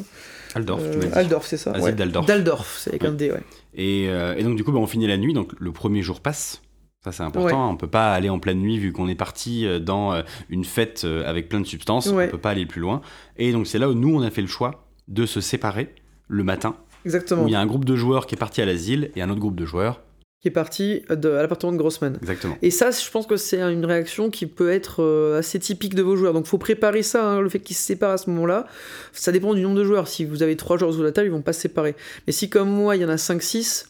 [0.54, 1.72] Aldorf, tu Aldorf, c'est ça.
[1.72, 2.24] Asile d'Aldorf.
[2.24, 3.42] D'Aldorf, c'est avec un D, ouais.
[3.74, 6.62] Et, et, donc, du coup, bah, on finit la nuit, donc le premier jour passe.
[7.06, 7.70] Ça, c'est important.
[7.70, 10.64] On peut pas aller en pleine nuit vu qu'on est parti euh, dans euh, une
[10.64, 12.08] fête euh, avec plein de substances.
[12.08, 13.00] On peut pas aller plus loin.
[13.36, 15.94] Et donc, c'est là où nous, on a fait le choix de se séparer
[16.26, 16.74] le matin.
[17.04, 17.44] Exactement.
[17.44, 19.30] Où il y a un groupe de joueurs qui est parti à l'asile et un
[19.30, 20.02] autre groupe de joueurs
[20.42, 22.18] qui est parti de, à l'appartement de Grossman.
[22.20, 22.58] Exactement.
[22.60, 26.16] Et ça, je pense que c'est une réaction qui peut être assez typique de vos
[26.16, 26.34] joueurs.
[26.34, 28.66] Donc, faut préparer ça, hein, le fait qu'ils se séparent à ce moment-là.
[29.12, 30.08] Ça dépend du nombre de joueurs.
[30.08, 31.94] Si vous avez trois joueurs sous la table, ils vont pas se séparer.
[32.26, 33.86] Mais si, comme moi, il y en a 5-6,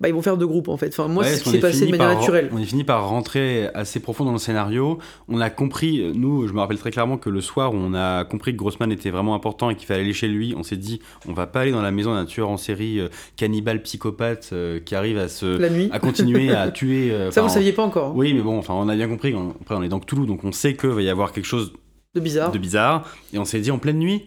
[0.00, 0.88] bah, ils vont faire deux groupes en fait.
[0.88, 2.50] Enfin, moi, c'est ce qui s'est passé de manière naturelle.
[2.52, 4.98] On est fini par rentrer assez profond dans le scénario.
[5.28, 8.24] On a compris, nous, je me rappelle très clairement que le soir où on a
[8.24, 11.00] compris que Grossman était vraiment important et qu'il fallait aller chez lui, on s'est dit,
[11.28, 14.80] on va pas aller dans la maison d'un tueur en série euh, cannibale psychopathe euh,
[14.80, 15.88] qui arrive à se, la nuit.
[15.92, 17.10] à continuer à tuer.
[17.10, 18.14] Euh, Ça, vous saviez pas encore.
[18.16, 19.34] Oui, mais bon, enfin, on a bien compris.
[19.60, 21.72] Après, on est dans Toulouse, donc on sait qu'il va y avoir quelque chose
[22.14, 22.50] de bizarre.
[22.50, 23.08] De bizarre.
[23.32, 24.26] Et on s'est dit en pleine nuit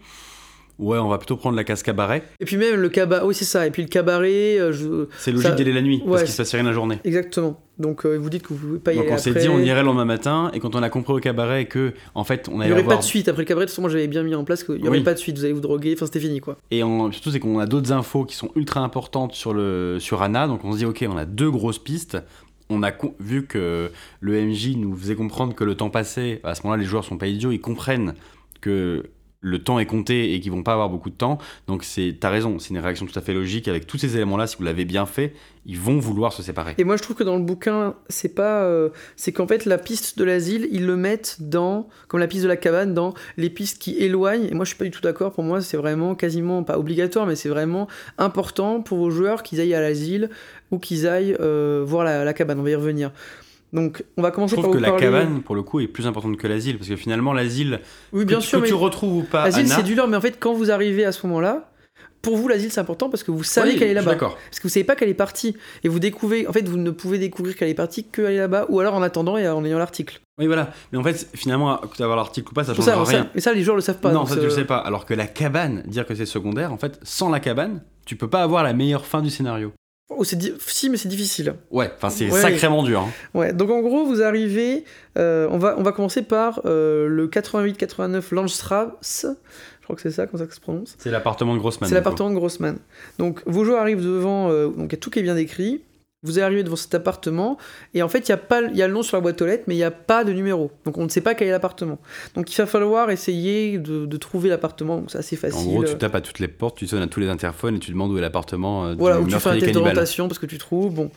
[0.80, 2.24] Ouais, on va plutôt prendre la casse cabaret.
[2.40, 4.58] Et puis même le cabaret, oui c'est ça, et puis le cabaret...
[4.58, 7.00] Euh, c'est logique d'y aller la nuit, parce qu'il se passe rien la journée.
[7.04, 7.62] Exactement.
[7.78, 9.82] Donc euh, vous dites que vous pouvez pas y Donc on s'est dit on irait
[9.82, 12.70] le lendemain matin, et quand on a compris au cabaret que, en fait, on allait
[12.70, 14.24] Il n'y aurait pas de suite, après le cabaret, de toute façon moi j'avais bien
[14.24, 16.22] mis en place qu'il n'y aurait pas de suite, vous allez vous droguer, enfin c'était
[16.22, 16.58] fini quoi.
[16.72, 19.98] Et surtout c'est qu'on a d'autres infos qui sont ultra importantes sur, le...
[20.00, 22.18] sur Anna, donc on se dit ok, on a deux grosses pistes,
[22.70, 26.62] on a vu que le MJ nous faisait comprendre que le temps passait, à ce
[26.64, 28.14] moment-là les joueurs sont pas idiots, ils comprennent
[28.62, 29.04] que
[29.42, 31.38] le temps est compté et qu'ils vont pas avoir beaucoup de temps.
[31.68, 33.68] Donc c'est, t'as raison, c'est une réaction tout à fait logique.
[33.68, 35.34] Avec tous ces éléments-là, si vous l'avez bien fait,
[35.66, 36.76] ils vont vouloir se séparer.
[36.78, 39.78] Et moi, je trouve que dans le bouquin, c'est pas, euh, c'est qu'en fait la
[39.78, 43.50] piste de l'asile, ils le mettent dans, comme la piste de la cabane, dans les
[43.50, 44.48] pistes qui éloignent.
[44.50, 45.32] Et moi, je suis pas du tout d'accord.
[45.32, 49.62] Pour moi, c'est vraiment quasiment pas obligatoire, mais c'est vraiment important pour vos joueurs qu'ils
[49.62, 50.30] aillent à l'asile
[50.72, 52.60] ou qu'ils aillent euh, voir la, la cabane.
[52.60, 53.12] On va y revenir.
[53.72, 55.88] Donc, on va commencer Je par trouve vous que la cabane, pour le coup, est
[55.88, 57.82] plus importante que l'asile, parce que finalement, l'asile,
[58.14, 60.18] Oui, bien que, sûr, que mais tu retrouves ou pas, l'asile c'est du lore, mais
[60.18, 61.72] en fait, quand vous arrivez à ce moment-là,
[62.22, 64.12] pour vous, l'asile c'est important parce que vous savez Oui, qu'elle est je là-bas.
[64.12, 64.38] D'accord.
[64.50, 65.56] Parce que vous savez pas qu'elle est partie.
[65.84, 68.66] Et vous découvrez, en fait, vous ne pouvez découvrir qu'elle est partie qu'elle est là-bas,
[68.70, 70.20] ou alors en attendant et en ayant l'article.
[70.38, 70.74] Oui, voilà.
[70.92, 73.30] Mais en fait, finalement, que tu avoir l'article ou pas, ça Tout change ça, rien.
[73.36, 74.12] et ça, les joueurs le savent pas.
[74.12, 74.78] non, ça tu le sais pas.
[74.80, 78.30] Alors que la cabane, dire que c'est secondaire, en fait, sans la cabane, tu peux
[78.30, 79.72] pas avoir la meilleure fin du scénario.
[80.10, 81.54] Oh, c'est di- Si, mais c'est difficile.
[81.72, 82.42] Ouais, enfin c'est Ouais.
[82.42, 83.02] sacrément dur.
[83.02, 83.10] hein.
[83.34, 84.84] Ouais, donc en gros, vous arrivez.
[85.18, 89.26] euh, on, va, on va commencer par euh, le 88-89 Landstrasse.
[89.80, 90.96] Je crois que c'est ça, comme ça que ça se prononce.
[90.98, 91.88] C'est l'appartement de Grossman.
[91.90, 92.78] C'est l'appartement de Grossman.
[93.18, 95.82] Donc vos joueurs arrivent devant, euh, donc il y a tout qui est bien décrit.
[96.22, 97.58] Vous arrivez devant cet appartement
[97.94, 99.42] et en fait il y a pas, il y a le nom sur la boîte
[99.42, 100.70] aux lettres, mais il n'y a pas de numéro.
[100.84, 101.98] Donc on ne sait pas quel est l'appartement.
[102.36, 104.98] Donc il va falloir essayer de, de trouver l'appartement.
[104.98, 105.68] Donc c'est assez En facile.
[105.72, 107.92] gros, tu tapes à toutes les portes, tu sonnes à tous les interphones et tu
[107.92, 110.58] demandes où est l'appartement euh, voilà, où tu fais un test d'orientation parce que tu
[110.58, 110.94] trouves.
[110.94, 111.10] Bon,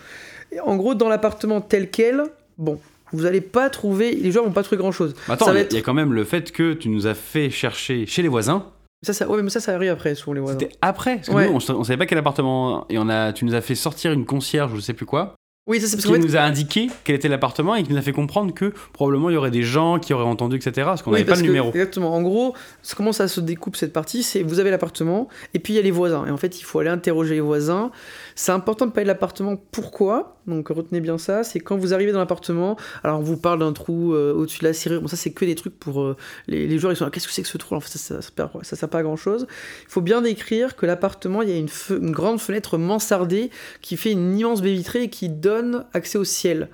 [0.53, 2.23] Et en gros dans l'appartement tel quel,
[2.57, 2.79] bon,
[3.13, 5.15] vous allez pas trouver, les joueurs vont pas trouver grand chose.
[5.29, 8.07] Attends, être- il y a quand même le fait que tu nous as fait chercher
[8.07, 8.67] chez les voisins.
[9.05, 10.59] Ça, ça, ouais, mais ça, ça arrive après sur les voisins.
[10.61, 11.17] C'était après.
[11.17, 11.49] Parce que Ouais.
[11.51, 12.87] nous, on, on savait pas quel appartement.
[12.89, 15.35] Et on a, tu nous as fait sortir une concierge, je sais plus quoi,
[15.69, 17.93] Oui, ça c'est parce qui qu'en fait, nous a indiqué quel était l'appartement et qui
[17.93, 20.73] nous a fait comprendre que probablement il y aurait des gens qui auraient entendu, etc.
[20.87, 21.69] Parce qu'on Oui, n'avait pas le numéro.
[21.69, 22.13] Exactement.
[22.13, 22.55] En gros,
[22.97, 25.83] comment ça se découpe cette partie C'est vous avez l'appartement et puis il y a
[25.83, 26.27] les voisins.
[26.27, 27.93] Et en fait, il faut aller interroger les voisins.
[28.35, 29.55] C'est important de parler de l'appartement.
[29.71, 30.41] Pourquoi?
[30.49, 31.45] Donc retenez bien ça.
[31.45, 32.77] C'est quand vous arrivez dans l'appartement.
[33.05, 35.01] Alors on vous parle d'un trou euh, au-dessus de la serrure.
[35.01, 36.17] Bon, ça c'est que des trucs pour euh,
[36.49, 36.93] les, les joueurs.
[36.93, 37.77] Ils sont là, qu'est-ce que c'est que ce trou?
[37.77, 39.47] En fait, ça, ça, sert- ça sert pas à grand chose.
[39.85, 43.51] Il faut bien décrire que l'appartement, il y a une, fe- une grande fenêtre mansardée
[43.81, 45.52] qui fait une immense baie vitrée et qui donne
[45.93, 46.69] accès au ciel.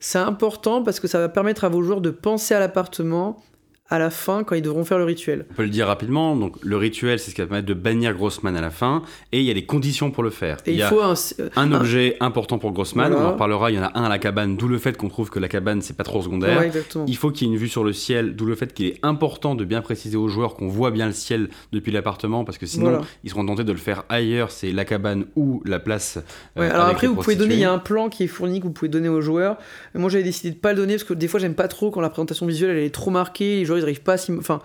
[0.00, 3.42] C'est important parce que ça va permettre à vos joueurs de penser à l'appartement
[3.90, 5.46] à la fin quand ils devront faire le rituel.
[5.50, 6.36] On peut le dire rapidement.
[6.36, 9.02] Donc, le rituel, c'est ce qui va permettre de bannir Grossman à la fin.
[9.32, 10.58] Et il y a des conditions pour le faire.
[10.66, 11.14] Et il il, y a faut un,
[11.56, 13.10] un un- objet important pour Grossman.
[13.10, 13.24] Voilà.
[13.24, 13.70] On en reparlera.
[13.70, 15.48] Il y en a un à la cabane, d'où le fait qu'on trouve que la
[15.48, 16.58] cabane, c'est pas trop secondaire.
[16.58, 16.70] Ouais.
[17.06, 18.98] Il faut qu'il y ait une vue sur le ciel, d'où le fait qu'il est
[19.02, 22.66] important de bien préciser aux joueurs qu'on voit bien le ciel depuis l'appartement, parce que
[22.66, 23.00] sinon Voilà.
[23.24, 26.18] ils seront tentés de le faire ailleurs, c'est la cabane ou la place.
[26.58, 28.28] euh, Ouais, alors après, les vous pouvez donner, il y a un plan qui est
[28.28, 29.56] fourni que vous pouvez donner aux joueurs.
[29.94, 32.02] Moi, j'avais décidé de pas le donner parce que des fois, j'aime pas trop quand
[32.02, 34.60] la présentation visuelle elle est trop marquée, les joueurs ils arrivent pas à Enfin,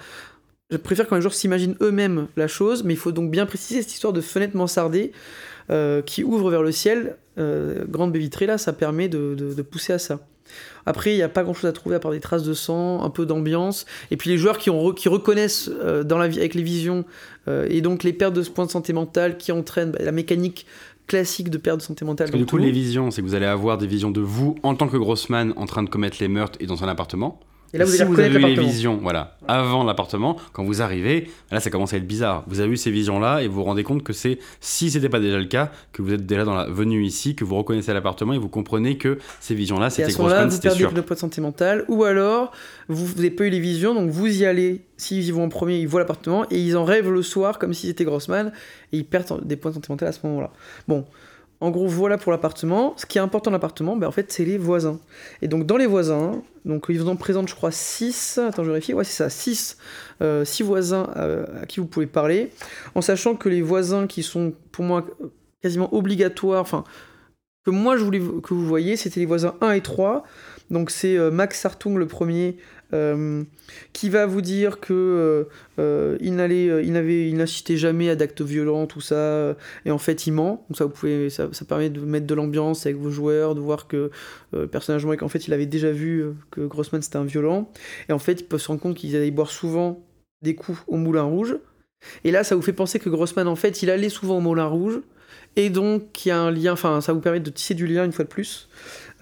[0.70, 3.82] je préfère quand les joueurs s'imaginent eux-mêmes la chose, mais il faut donc bien préciser
[3.82, 5.12] cette histoire de fenêtre mansardée
[5.70, 7.16] euh, qui ouvre vers le ciel.
[7.38, 10.20] euh, grande baie vitrée, là, ça permet de, de- de pousser à ça.
[10.86, 13.02] Après, il n'y a pas grand chose à trouver à part des traces de sang,
[13.02, 13.86] un peu d'ambiance.
[14.12, 16.62] Et puis les joueurs qui, ont re- qui reconnaissent euh, dans la vie, avec les
[16.64, 17.06] visions
[17.48, 20.66] euh, et donc les pertes de points de santé mentale qui entraînent bah, la mécanique
[21.08, 22.28] classique de perte de santé mentale.
[22.28, 24.22] Parce que dans du coup, les visions, c'est que vous allez avoir des visions de
[24.22, 27.40] vous en tant que Grossman en train de commettre les meurtres et dans un appartement.
[27.74, 30.84] Et là, vous si allez vous avez eu les visions, voilà, avant l'appartement, quand vous
[30.84, 32.44] arrivez, là, ça commence à être bizarre.
[32.46, 35.20] Vous avez eu ces visions-là et vous vous rendez compte que c'est, si c'était pas
[35.20, 38.34] déjà le cas, que vous êtes déjà dans la venue ici, que vous reconnaissez l'appartement
[38.34, 40.92] et vous comprenez que ces visions-là, c'était ce moment-là, Grossman, vous perdez sûr.
[40.94, 42.52] le poids mentale, ou alors
[42.90, 44.82] vous n'avez pas eu les visions, donc vous y allez.
[44.98, 47.74] S'ils y vont en premier, ils voient l'appartement et ils en rêvent le soir comme
[47.74, 48.54] si c'était Grossman
[48.92, 50.52] et ils perdent des points mentale à ce moment-là.
[50.88, 51.06] Bon,
[51.64, 52.94] en gros, voilà pour l'appartement.
[52.98, 55.00] Ce qui est important dans l'appartement, ben, en fait, c'est les voisins.
[55.42, 58.38] Et donc, dans les voisins, donc ils vous en présentent, je crois, 6.
[58.50, 58.94] Attends, je vérifie.
[58.94, 59.78] Ouais, c'est ça, 6
[60.62, 62.50] voisins euh, à qui vous pouvez parler,
[62.96, 65.06] en sachant que les voisins qui sont, pour moi,
[65.62, 66.84] quasiment obligatoires, enfin,
[67.64, 70.26] que moi je voulais que vous voyez, c'était les voisins 1 et 3.
[70.70, 72.58] Donc c'est euh, Max Sartung le premier
[72.94, 73.44] euh,
[73.92, 75.44] qui va vous dire que euh,
[75.80, 79.92] euh, il n'allait, euh, il n'avait, il n'assistait jamais à d'actes violents, tout ça, et
[79.92, 80.66] en fait il ment.
[80.70, 83.88] Donc ça vous pouvez, ça, permet de mettre de l'ambiance avec vos joueurs, de voir
[83.88, 84.12] que
[84.54, 87.72] euh, le personnage Mike en fait il avait déjà vu que Grossman c'était un violent,
[88.10, 90.04] et en fait il peut se rendre compte qu'ils allaient boire souvent
[90.42, 91.58] des coups au Moulin Rouge.
[92.24, 94.68] Et là ça vous fait penser que Grossman en fait il allait souvent au Moulin
[94.68, 95.02] Rouge.
[95.56, 98.06] Et donc, il y a un lien, enfin, ça vous permet de tisser du lien
[98.06, 98.70] une fois de plus.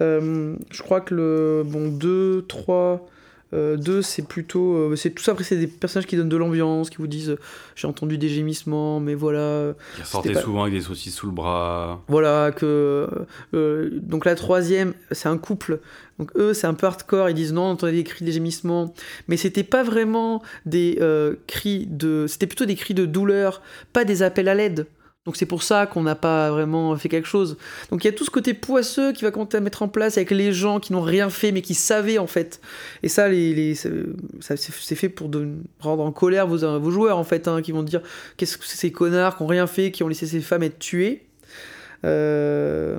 [0.00, 3.06] Je crois que le bon 2, 3,
[3.52, 4.74] 2, c'est plutôt.
[4.74, 7.30] euh, c'est tout ça, après, c'est des personnages qui donnent de l'ambiance, qui vous disent
[7.30, 7.38] euh,
[7.76, 9.74] J'ai entendu des gémissements, mais voilà.
[9.96, 12.02] Qui pas- souvent avec des saucisses sous le bras.
[12.08, 13.08] Voilà, que.
[13.54, 15.80] euh, donc, la troisième, c'est un couple.
[16.18, 17.28] Donc, eux, c'est un peu hardcore.
[17.30, 18.94] Ils disent Non, on entendait des cris, des gémissements.
[19.28, 22.26] Mais c'était pas vraiment des euh, cris de.
[22.28, 23.62] C'était plutôt des cris de douleur,
[23.92, 24.86] pas des appels à l'aide.
[25.24, 27.56] Donc c'est pour ça qu'on n'a pas vraiment fait quelque chose.
[27.90, 30.16] Donc il y a tout ce côté poisseux qui va compter à mettre en place
[30.16, 32.60] avec les gens qui n'ont rien fait mais qui savaient en fait.
[33.04, 33.88] Et ça, les, les- ça,
[34.40, 37.62] ça, c'est c'est fait pour de, rendre en colère vos, vos joueurs en fait, hein,
[37.62, 38.02] qui vont dire
[38.36, 40.78] qu'est-ce que c'est ces connards qui n'ont rien fait, qui ont laissé ces femmes être
[40.80, 41.26] tuées.
[42.04, 42.98] Euh,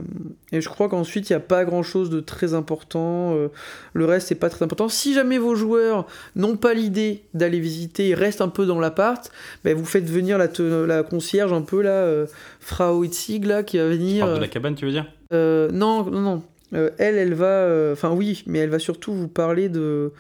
[0.52, 3.36] et je crois qu'ensuite il n'y a pas grand chose de très important.
[3.36, 3.50] Euh,
[3.94, 4.88] le reste c'est pas très important.
[4.88, 9.32] Si jamais vos joueurs n'ont pas l'idée d'aller visiter, ils restent un peu dans l'appart,
[9.64, 12.26] ben, vous faites venir la, concierge un peu là, euh,
[12.60, 14.26] Frau Itzig là, qui va Tu venir.
[14.26, 15.06] parles de la cabane, tu veux dire?
[15.32, 16.44] non, non, non.
[16.72, 17.92] elle, elle va.
[17.92, 20.12] Enfin, oui, mais elle va surtout vous parler de.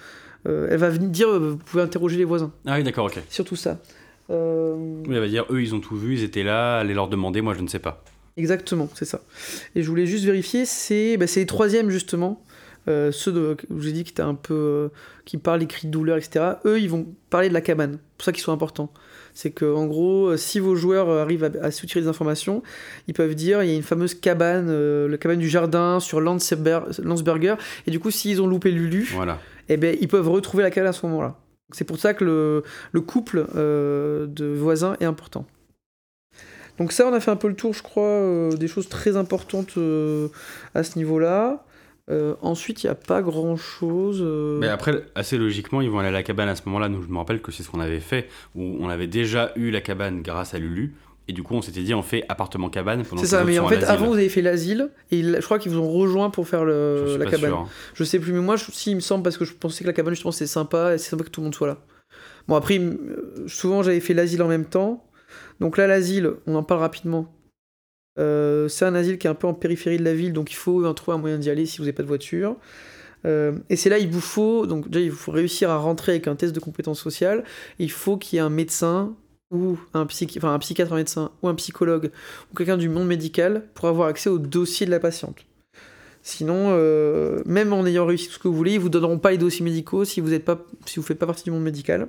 [0.45, 2.51] elle va venir dire vous pouvez interroger les voisins.
[2.65, 3.21] Ah oui, d'accord, ok.
[3.29, 3.77] Surtout ça.
[4.29, 4.35] Oui,
[5.11, 7.53] elle va dire eux, ils ont tout vu, ils étaient là, allez leur demander, moi
[7.53, 8.03] je ne sais pas.
[8.37, 9.21] Exactement, c'est ça.
[9.75, 12.43] Et je voulais juste vérifier, c'est bah, les troisièmes justement.
[12.89, 14.89] Euh, ceux de, où j'ai dit qui un peu euh,
[15.23, 18.17] qui parlent des cris de douleur etc eux ils vont parler de la cabane c'est
[18.17, 18.91] pour ça qu'ils sont importants
[19.33, 22.61] c'est que en gros euh, si vos joueurs arrivent à, à soutirer des informations
[23.07, 24.69] ils peuvent dire il y a une fameuse cabane
[25.07, 27.55] la cabane du jardin sur Landsberger
[27.87, 29.39] et du coup s'ils ont loupé Lulu voilà.
[29.69, 31.39] eh ben ils peuvent retrouver la cabane à ce moment là
[31.71, 35.45] c'est pour ça que le, le couple de voisins est important
[36.77, 39.77] donc ça, on a fait un peu le tour, je crois, des choses très importantes
[40.73, 41.63] à ce niveau-là.
[42.09, 44.19] Euh, ensuite, il n'y a pas grand chose.
[44.21, 44.59] Euh.
[44.59, 46.89] Mais après, assez logiquement, ils vont aller à la cabane à ce moment-là.
[46.89, 49.71] Nous, je me rappelle que c'est ce qu'on avait fait, où on avait déjà eu
[49.71, 50.95] la cabane grâce à Lulu.
[51.29, 54.07] Et du coup, on s'était dit, on fait appartement-cabane C'est ça, mais en fait, avant,
[54.07, 57.25] vous avez fait l'asile, et je crois qu'ils vous ont rejoint pour faire le, la
[57.25, 57.53] cabane.
[57.53, 57.65] Hein.
[57.93, 59.93] Je sais plus, mais moi, si, il me semble, parce que je pensais que la
[59.93, 61.77] cabane, justement, c'est sympa, et c'est sympa que tout le monde soit là.
[62.49, 62.81] Bon, après,
[63.47, 65.05] souvent, j'avais fait l'asile en même temps.
[65.59, 67.31] Donc là, l'asile, on en parle rapidement.
[68.19, 70.55] Euh, c'est un asile qui est un peu en périphérie de la ville, donc il
[70.55, 72.55] faut trouver un moyen d'y aller si vous n'avez pas de voiture.
[73.25, 76.27] Euh, et c'est là il vous faut donc déjà il faut réussir à rentrer avec
[76.27, 77.43] un test de compétences sociales.
[77.79, 79.15] Il faut qu'il y ait un médecin
[79.51, 82.11] ou un, enfin, un psychiatre, un médecin ou un psychologue
[82.51, 85.45] ou quelqu'un du monde médical pour avoir accès au dossier de la patiente.
[86.21, 89.31] Sinon, euh, même en ayant réussi tout ce que vous voulez, ils vous donneront pas
[89.31, 92.07] les dossiers médicaux si vous ne pas, si vous faites pas partie du monde médical.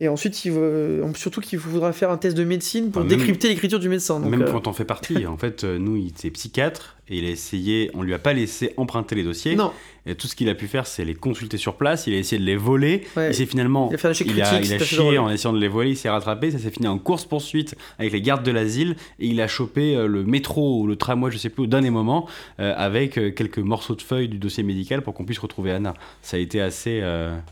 [0.00, 3.78] Et ensuite, il veut, surtout qu'il faudra faire un test de médecine pour décrypter l'écriture
[3.78, 4.18] du médecin.
[4.18, 7.90] même quand on fait partie, en fait, nous, il était psychiatre et il a essayé,
[7.94, 9.54] on lui a pas laissé emprunter les dossiers.
[9.54, 9.72] Non.
[10.04, 12.08] Et tout ce qu'il a pu faire, c'est les consulter sur place.
[12.08, 13.02] Il a essayé de les voler.
[13.16, 15.68] Il s'est finalement, il a, fait il a, il a chié en essayant de les
[15.68, 15.90] voler.
[15.90, 16.50] Il s'est rattrapé.
[16.50, 19.94] Ça s'est fini en course poursuite avec les gardes de l'asile et il a chopé
[19.94, 22.26] euh, le métro ou le tramway, je sais plus, au dernier moment,
[22.58, 25.94] euh, avec euh, quelques morceaux de feuilles du dossier médical pour qu'on puisse retrouver Anna.
[26.22, 27.02] Ça a été assez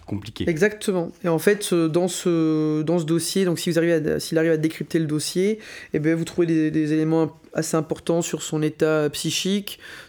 [0.06, 0.48] compliqué.
[0.48, 1.10] Exactement.
[1.22, 4.56] Et en fait, dans ce dans ce dossier, donc si vous arrivez s'il arrive à
[4.56, 5.58] décrypter le dossier, et
[5.94, 9.49] eh bien vous trouvez des, des éléments assez important sur son état psychique,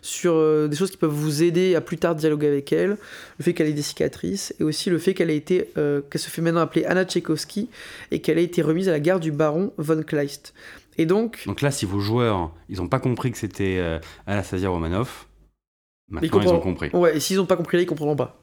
[0.01, 2.97] sur euh, des choses qui peuvent vous aider à plus tard dialoguer avec elle,
[3.38, 5.32] le fait qu'elle ait des cicatrices, et aussi le fait qu'elle
[5.77, 7.69] euh, qu'elle se fait maintenant appeler Anna Tchaikovsky,
[8.12, 10.54] et qu'elle a été remise à la garde du baron von Kleist.
[10.97, 11.43] Et donc...
[11.45, 15.27] Donc là, si vos joueurs, ils n'ont pas compris que c'était euh, Anastasia Romanoff,
[16.12, 16.89] Maintenant, ils, ont compris.
[16.91, 18.41] Ouais, et s'ils n'ont pas compris là, ils comprendront pas.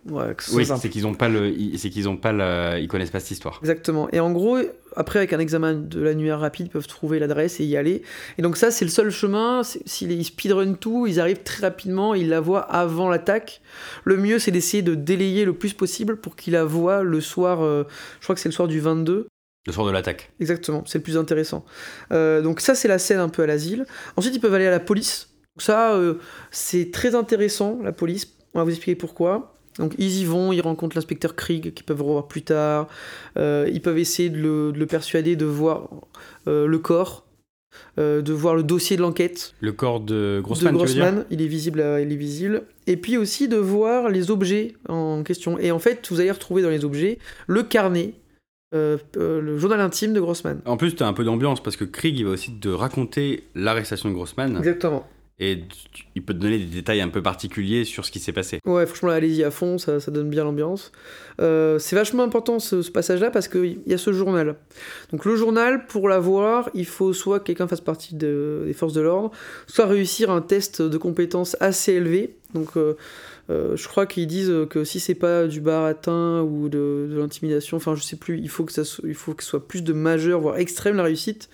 [0.52, 3.33] oui, c'est qu'ils ont pas le, c'est qu'ils ont pas le, ils connaissent pas cette
[3.33, 3.59] histoire.
[3.61, 4.09] Exactement.
[4.11, 4.57] Et en gros,
[4.96, 8.02] après avec un examen de l'annuaire rapide, ils peuvent trouver l'adresse et y aller.
[8.38, 9.61] Et donc ça, c'est le seul chemin.
[9.62, 13.61] S'ils speedrun tout, ils arrivent très rapidement, ils la voient avant l'attaque.
[14.04, 17.62] Le mieux, c'est d'essayer de délayer le plus possible pour qu'ils la voient le soir.
[17.62, 17.85] Euh,
[18.20, 19.28] je crois que c'est le soir du 22.
[19.66, 20.33] Le soir de l'attaque.
[20.40, 21.66] Exactement, c'est le plus intéressant.
[22.12, 23.85] Euh, donc ça, c'est la scène un peu à l'asile.
[24.16, 25.28] Ensuite, ils peuvent aller à la police
[25.62, 26.14] ça, euh,
[26.51, 28.35] c'est très intéressant, la police.
[28.55, 29.55] On va vous expliquer pourquoi.
[29.79, 32.88] Donc ils y vont, ils rencontrent l'inspecteur Krieg qu'ils peuvent revoir plus tard.
[33.37, 35.88] Euh, ils peuvent essayer de le, persuader de voir
[36.49, 37.25] euh, le corps,
[37.97, 39.55] de voir le dossier de l'enquête.
[39.61, 40.73] Le corps de Grossman.
[40.73, 42.62] De Grossman, il est visible, il est visible.
[42.88, 45.59] Et puis aussi de voir les objets en question.
[45.59, 48.14] Et en fait, vous allez retrouver dans les objets le carnet
[48.73, 50.61] le journal intime de Grossman.
[50.66, 53.44] En plus, tu as un peu d'ambiance parce que Krieg il va aussi te raconter
[53.55, 54.57] l'arrestation de Grossman.
[54.57, 55.07] Exactement
[55.40, 55.62] et
[56.16, 58.59] il peut te donner des détails un peu particuliers sur ce qui s'est passé.
[58.66, 60.90] Ouais, franchement, allez-y à fond, ça, donne bien l'ambiance.
[61.40, 64.57] Euh, c'est vachement important ce, passage-là parce qu'il y a ce journal.
[65.12, 69.01] Donc le journal, pour l'avoir, il faut soit que quelqu'un fasse partie des forces de
[69.01, 69.31] l'ordre,
[69.68, 72.35] soit réussir un test de compétences assez élevé.
[72.55, 72.96] Donc euh,
[73.51, 77.77] euh, je crois qu'ils disent que si c'est pas du baratin ou de, de l'intimidation,
[77.77, 79.92] enfin je sais plus, il faut que ça il faut que ce soit plus de
[79.92, 81.48] majeur, voire extrême la réussite.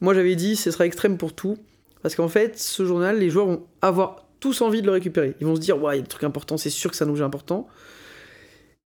[0.00, 1.58] Moi j'avais dit ce sera extrême pour tout.
[2.02, 5.34] Parce qu'en fait, ce journal, les joueurs vont avoir tous envie de le récupérer.
[5.40, 7.04] Ils vont se dire, ouais, il y a des trucs importants, c'est sûr que c'est
[7.04, 7.68] un objet important.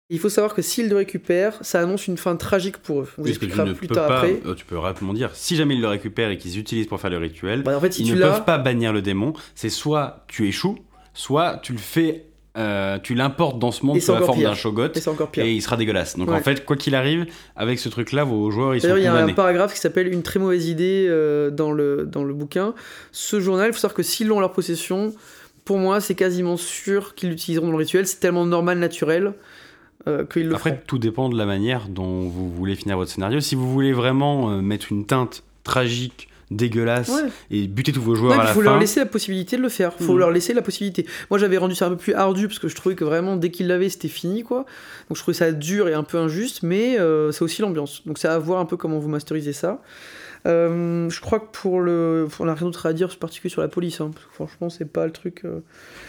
[0.09, 3.09] il faut savoir que s'ils le récupèrent, ça annonce une fin tragique pour eux.
[3.18, 4.40] On vous expliquera plus tard après.
[4.46, 7.11] Euh, tu peux rapidement dire, si jamais ils le récupèrent et qu'ils utilisent pour faire
[7.11, 9.33] le rituel, bah, en fait, ils ne peuvent pas bannir le démon.
[9.55, 10.79] C'est soit tu échoues,
[11.14, 14.86] soit tu le fais euh, tu l'importes dans ce monde sous la forme d'un shogot
[15.36, 16.16] et, et, il sera dégueulasse.
[16.16, 19.06] Donc en fait, quoi qu'il arrive, avec ce truc-là, vos joueurs ils sont Il y
[19.06, 22.74] a un paragraphe qui s'appelle Une très mauvaise idée euh, dans, le, dans le bouquin.
[23.12, 25.14] Ce journal, il faut savoir que s'ils l'ont en leur possession,
[25.64, 28.06] pour moi, c'est quasiment sûr qu'ils l'utiliseront dans le rituel.
[28.06, 29.35] C'est tellement normal, naturel.
[30.08, 33.38] Euh, qu'ils le Après, tout dépend de la manière dont vous voulez finir votre scénario.
[33.38, 37.13] Si vous voulez vraiment mettre une teinte tragique dégueulasse
[37.51, 38.51] et buter tous vos joueurs à la fin.
[38.51, 39.92] Il faut leur laisser la possibilité de le faire.
[40.01, 40.19] Il faut mm.
[40.19, 41.07] leur laisser la possibilité.
[41.31, 43.51] Moi, j'avais rendu ça un peu plus ardu parce que je trouvais que vraiment, dès
[43.51, 44.67] qu'ils l'avaient, c'était fini, quoi.
[45.09, 48.03] Donc, je trouvais ça dur et un peu injuste, mais euh, c'est aussi l'ambiance.
[48.07, 49.81] Donc, c'est à voir un peu comment vous masterisez ça.
[50.46, 52.28] Euh, je crois que pour le.
[52.38, 54.00] On n'a rien d'autre à dire, particulier sur la police.
[54.00, 55.42] Hein, parce que franchement, c'est pas le truc.
[55.44, 55.60] Euh.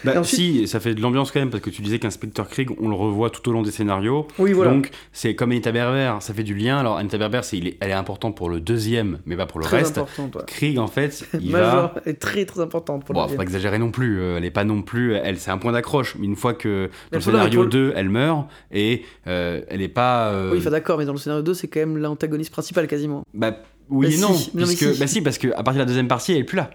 [0.04, 2.88] Bah, Si, ça fait de l'ambiance quand même, parce que tu disais qu'Inspecteur Krieg, on
[2.88, 4.26] le revoit tout au long des scénarios.
[4.38, 4.72] Oui, voilà.
[4.72, 6.78] Donc, c'est comme Anita Berber, ça fait du lien.
[6.78, 9.60] Alors, Anita Berber, c'est, il est, elle est importante pour le deuxième, mais pas pour
[9.60, 10.00] le très reste.
[10.46, 11.94] Krieg, en fait, il va.
[12.04, 14.20] Elle est très très importante pour bon, faut pas exagérer non plus.
[14.20, 15.14] Euh, elle est pas non plus.
[15.14, 16.16] Elle, c'est un point d'accroche.
[16.18, 20.32] Mais une fois que dans le scénario 2, elle meurt, et elle est pas.
[20.50, 23.24] Oui, enfin, d'accord, mais dans le scénario 2, c'est quand même l'antagoniste principal quasiment.
[23.34, 23.56] Bah,
[23.92, 26.38] oui bah, et non, puisque, bah si, parce qu'à partir de la deuxième partie, elle
[26.38, 26.70] est plus là.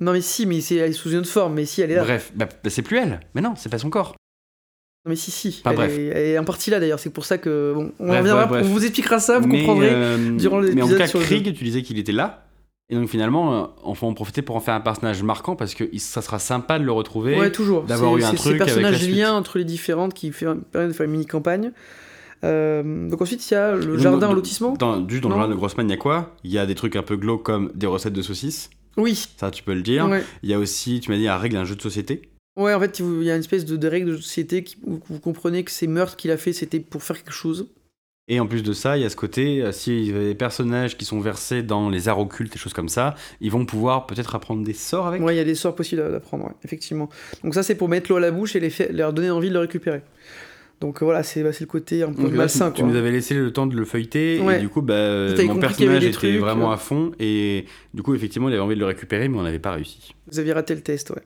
[0.00, 1.96] Non mais si, mais c'est elle est sous une autre forme, mais si elle est
[1.96, 2.04] là.
[2.04, 3.20] Bref, bah, bah c'est plus elle.
[3.34, 4.14] Mais non, c'est pas son corps.
[5.04, 5.62] Non mais si, si.
[5.64, 8.62] elle, Est, elle, Est, en partie là d'ailleurs, c'est pour ça que bon, on, on
[8.62, 10.76] vous expliquera ça, vous comprendrez euh, durant l'épisode.
[10.76, 12.44] Mais en tout cas, Krieg, tu disais qu'il était là.
[12.90, 15.74] Et donc finalement, euh, on va en profiter pour en faire un personnage marquant parce
[15.74, 17.38] que ça sera sympa de le retrouver.
[17.38, 17.84] Ouais, toujours.
[17.84, 18.58] D'avoir eu un truc.
[18.58, 21.72] C'est personnage lien entre les différentes qui fait, permet de faire une mini campagne.
[22.44, 24.74] Euh, donc ensuite, il y a le jardin en lotissement.
[24.74, 26.36] Dans, le jardin de Grossman, il y a quoi?
[26.44, 28.70] Il y a des trucs un peu glauques comme des recettes de saucisses.
[28.96, 29.28] Oui.
[29.36, 30.08] Ça, tu peux le dire.
[30.42, 32.22] Il y a aussi, tu m'as dit, la règle d'un jeu de société.
[32.56, 34.98] Ouais, en fait, il y a une espèce de, de règle de société qui, où
[35.08, 37.68] vous comprenez que ces meurtres qu'il a fait, c'était pour faire quelque chose.
[38.30, 40.34] Et en plus de ça, il y a ce côté, euh, s'il y a des
[40.34, 44.06] personnages qui sont versés dans les arts occultes et choses comme ça, ils vont pouvoir
[44.06, 45.22] peut-être apprendre des sorts avec.
[45.22, 47.08] Ouais, il y a des sorts possibles d'apprendre, effectivement.
[47.42, 49.54] Donc ça, c'est pour mettre l'eau à la bouche et les leur donner envie de
[49.54, 50.02] le récupérer.
[50.80, 52.70] Donc voilà, c'est bah, le côté un peu malsain.
[52.70, 56.04] Tu, nous avais laissé le temps de le feuilleter, et du coup, bah, mon personnage
[56.04, 59.38] était vraiment à fond, et du coup, effectivement, il avait envie de le récupérer, mais
[59.38, 60.14] on n'avait pas réussi.
[60.30, 61.22] Vous aviez raté le test, ouais.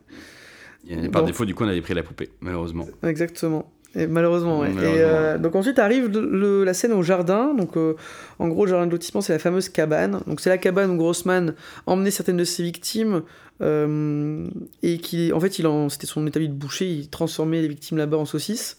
[0.89, 2.87] Et par défaut, du coup, on avait pris la poupée, malheureusement.
[3.05, 3.71] Exactement.
[3.95, 4.71] Et malheureusement, ouais.
[4.71, 7.55] Et euh, donc ensuite arrive la scène au jardin.
[7.55, 7.95] Donc euh,
[8.39, 10.21] en gros, le jardin de lotissement, c'est la fameuse cabane.
[10.27, 11.55] Donc c'est la cabane où Grossman
[11.87, 13.23] emmenait certaines de ses victimes
[13.61, 14.47] euh,
[14.83, 16.89] et qui, en fait, il c'était son établi de boucher.
[16.89, 18.79] Il transformait les victimes là-bas en saucisses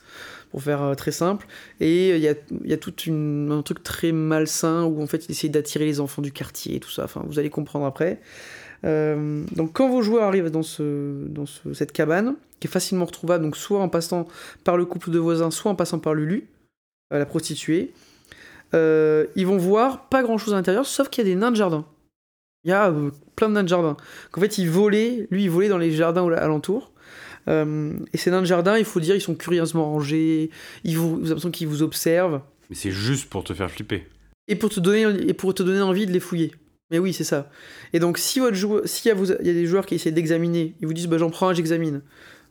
[0.54, 1.48] pour faire euh, très simple.
[1.80, 5.86] Et il y a, tout un truc très malsain où en fait il essaye d'attirer
[5.86, 7.06] les enfants du quartier tout ça.
[7.06, 8.22] Enfin, vous allez comprendre après.
[8.86, 13.44] Euh, donc quand vos joueurs arrivent dans, ce, dans cette cabane, qui est facilement retrouvable,
[13.44, 14.28] donc soit en passant
[14.64, 16.48] par le couple de voisins, soit en passant par Lulu,
[17.12, 17.92] euh, la prostituée,
[18.74, 21.56] ils vont voir pas grand chose à l'intérieur, sauf qu'il y a des nains de
[21.56, 21.84] jardin.
[22.64, 22.94] Il y a
[23.36, 23.98] plein de nains de jardin.
[24.32, 26.93] Qu'en fait, ils volaient, lui, il volait dans les jardins alentours.
[27.48, 30.50] Euh, et ces nains de jardin, il faut dire, ils sont curieusement rangés,
[30.84, 32.42] ils vous, vous avez l'impression qu'ils vous observent.
[32.70, 34.08] Mais c'est juste pour te faire flipper.
[34.48, 36.52] Et pour te donner, et pour te donner envie de les fouiller.
[36.92, 37.50] Mais oui, c'est ça.
[37.94, 40.88] Et donc, si votre joueur, s'il y, y a des joueurs qui essaient d'examiner, ils
[40.88, 42.02] vous disent bah, j'en prends un, j'examine.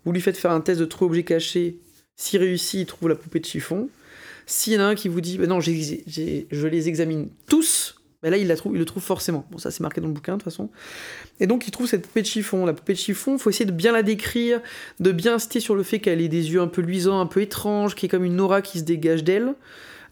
[0.04, 1.78] Vous lui faites faire un test de trou objet caché.
[2.16, 3.88] S'il réussit, il trouve la poupée de chiffon.
[4.46, 5.70] S'il y en a un qui vous dit bah, non, je
[6.66, 9.44] les examine tous, bah, là, il, la trouve, il le trouve forcément.
[9.50, 10.70] Bon, ça, c'est marqué dans le bouquin, de toute façon.
[11.40, 12.64] Et donc, il trouve cette poupée de chiffon.
[12.64, 14.60] La poupée de chiffon, il faut essayer de bien la décrire,
[15.00, 17.40] de bien insister sur le fait qu'elle ait des yeux un peu luisants, un peu
[17.42, 19.54] étranges, qu'il y ait comme une aura qui se dégage d'elle.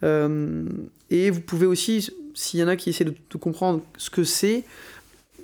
[0.03, 0.65] Euh,
[1.11, 4.65] et vous pouvez aussi, s'il y en a qui essaient de, comprendre ce que c'est,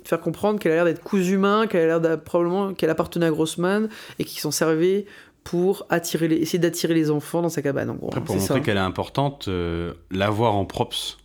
[0.03, 3.31] faire comprendre qu'elle a l'air d'être cousu humain, qu'elle a l'air probablement qu'elle appartenait à
[3.31, 3.87] Grossman
[4.19, 5.05] et qu'ils s'en servait
[5.45, 8.09] pour attirer les, essayer d'attirer les enfants dans sa cabane en gros.
[8.09, 11.17] pour montrer qu'elle est importante, euh, l'avoir en props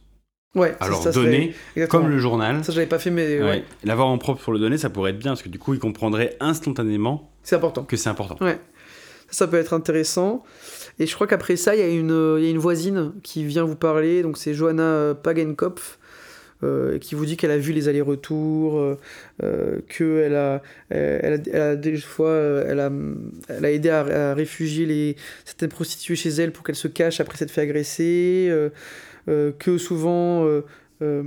[0.55, 1.55] Ouais, alors donner,
[1.88, 2.62] comme le journal.
[2.62, 3.42] Ça, j'avais pas fait, mais.
[3.42, 3.64] Ouais.
[3.84, 5.80] L'avoir en propre pour le donner, ça pourrait être bien, parce que du coup, il
[5.80, 7.30] comprendrait instantanément.
[7.50, 7.84] Important.
[7.84, 8.36] Que c'est important.
[8.44, 8.59] Ouais.
[9.30, 10.44] Ça, peut être intéressant.
[10.98, 13.64] Et je crois qu'après ça, il y, a une, y a une voisine qui vient
[13.64, 14.22] vous parler.
[14.22, 15.98] Donc, c'est Johanna Pagenkopf.
[16.64, 18.96] Euh, qui vous dit qu'elle a vu les allers-retours, euh,
[19.42, 22.92] euh qu'elle a, elle a, a, des fois, euh, elle a,
[23.48, 27.20] elle a aidé à, à, réfugier les, certaines prostituées chez elle pour qu'elles se cachent
[27.20, 28.46] après s'être fait agresser.
[28.48, 28.68] Euh,
[29.26, 30.64] que souvent euh,
[31.02, 31.22] euh,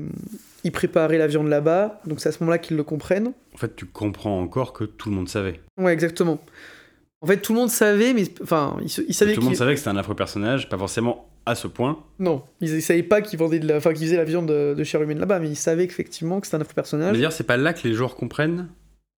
[0.64, 3.34] ils préparaient la viande là-bas, donc c'est à ce moment-là qu'ils le comprennent.
[3.54, 5.60] En fait, tu comprends encore que tout le monde savait.
[5.78, 6.40] Ouais, exactement.
[7.22, 9.34] En fait, tout le monde savait, mais enfin, ils, savaient.
[9.34, 12.00] Tout le monde savait que c'était un affreux personnage, pas forcément à ce point.
[12.20, 14.74] Non, ils ne savaient pas qu'ils vendaient de la, enfin, qu'ils faisaient la viande de,
[14.74, 17.18] de chair humaine là-bas, mais ils savaient effectivement que c'était un affreux personnage.
[17.18, 18.70] Dire, c'est pas là que les joueurs comprennent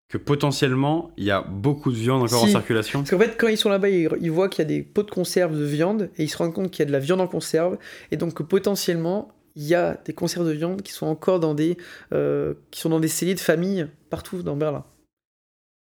[0.08, 3.48] que potentiellement il y a beaucoup de viande encore en circulation Parce qu'en fait, quand
[3.48, 6.24] ils sont là-bas, ils, voient qu'il y a des pots de conserve de viande et
[6.24, 7.76] ils se rendent compte qu'il y a de la viande en conserve
[8.12, 11.54] et donc que potentiellement il y a des conserves de viande qui sont encore dans
[11.54, 11.76] des
[12.12, 14.84] euh, qui sont dans des celliers de famille partout dans Berlin.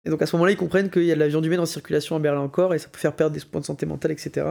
[0.05, 1.67] Et donc à ce moment-là, ils comprennent qu'il y a de la viande humaine en
[1.67, 4.47] circulation à Berlin encore et ça peut faire perdre des points de santé mentale, etc.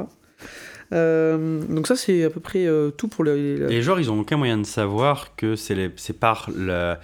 [0.94, 3.58] Euh, donc ça c'est à peu près euh, tout pour les.
[3.58, 3.68] Les...
[3.68, 7.00] les joueurs, ils ont aucun moyen de savoir que c'est par la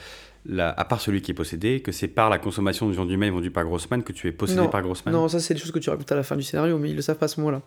[0.57, 3.51] à part celui qui est possédé, que c'est par la consommation de viande humaine vendue
[3.51, 5.89] par Grossman que tu es possédé par Grossman Non, ça c'est des choses que tu
[5.89, 7.61] racontes à la fin du scénario, mais ils le savent pas à ce moment-là.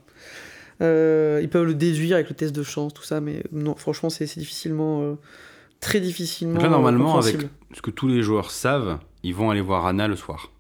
[0.83, 4.09] Euh, ils peuvent le déduire avec le test de chance, tout ça, mais non, franchement,
[4.09, 5.03] c'est difficilement.
[5.03, 5.15] Euh,
[5.81, 6.61] très difficilement.
[6.61, 7.37] là, normalement, avec
[7.75, 10.51] ce que tous les joueurs savent, ils vont aller voir Anna le soir.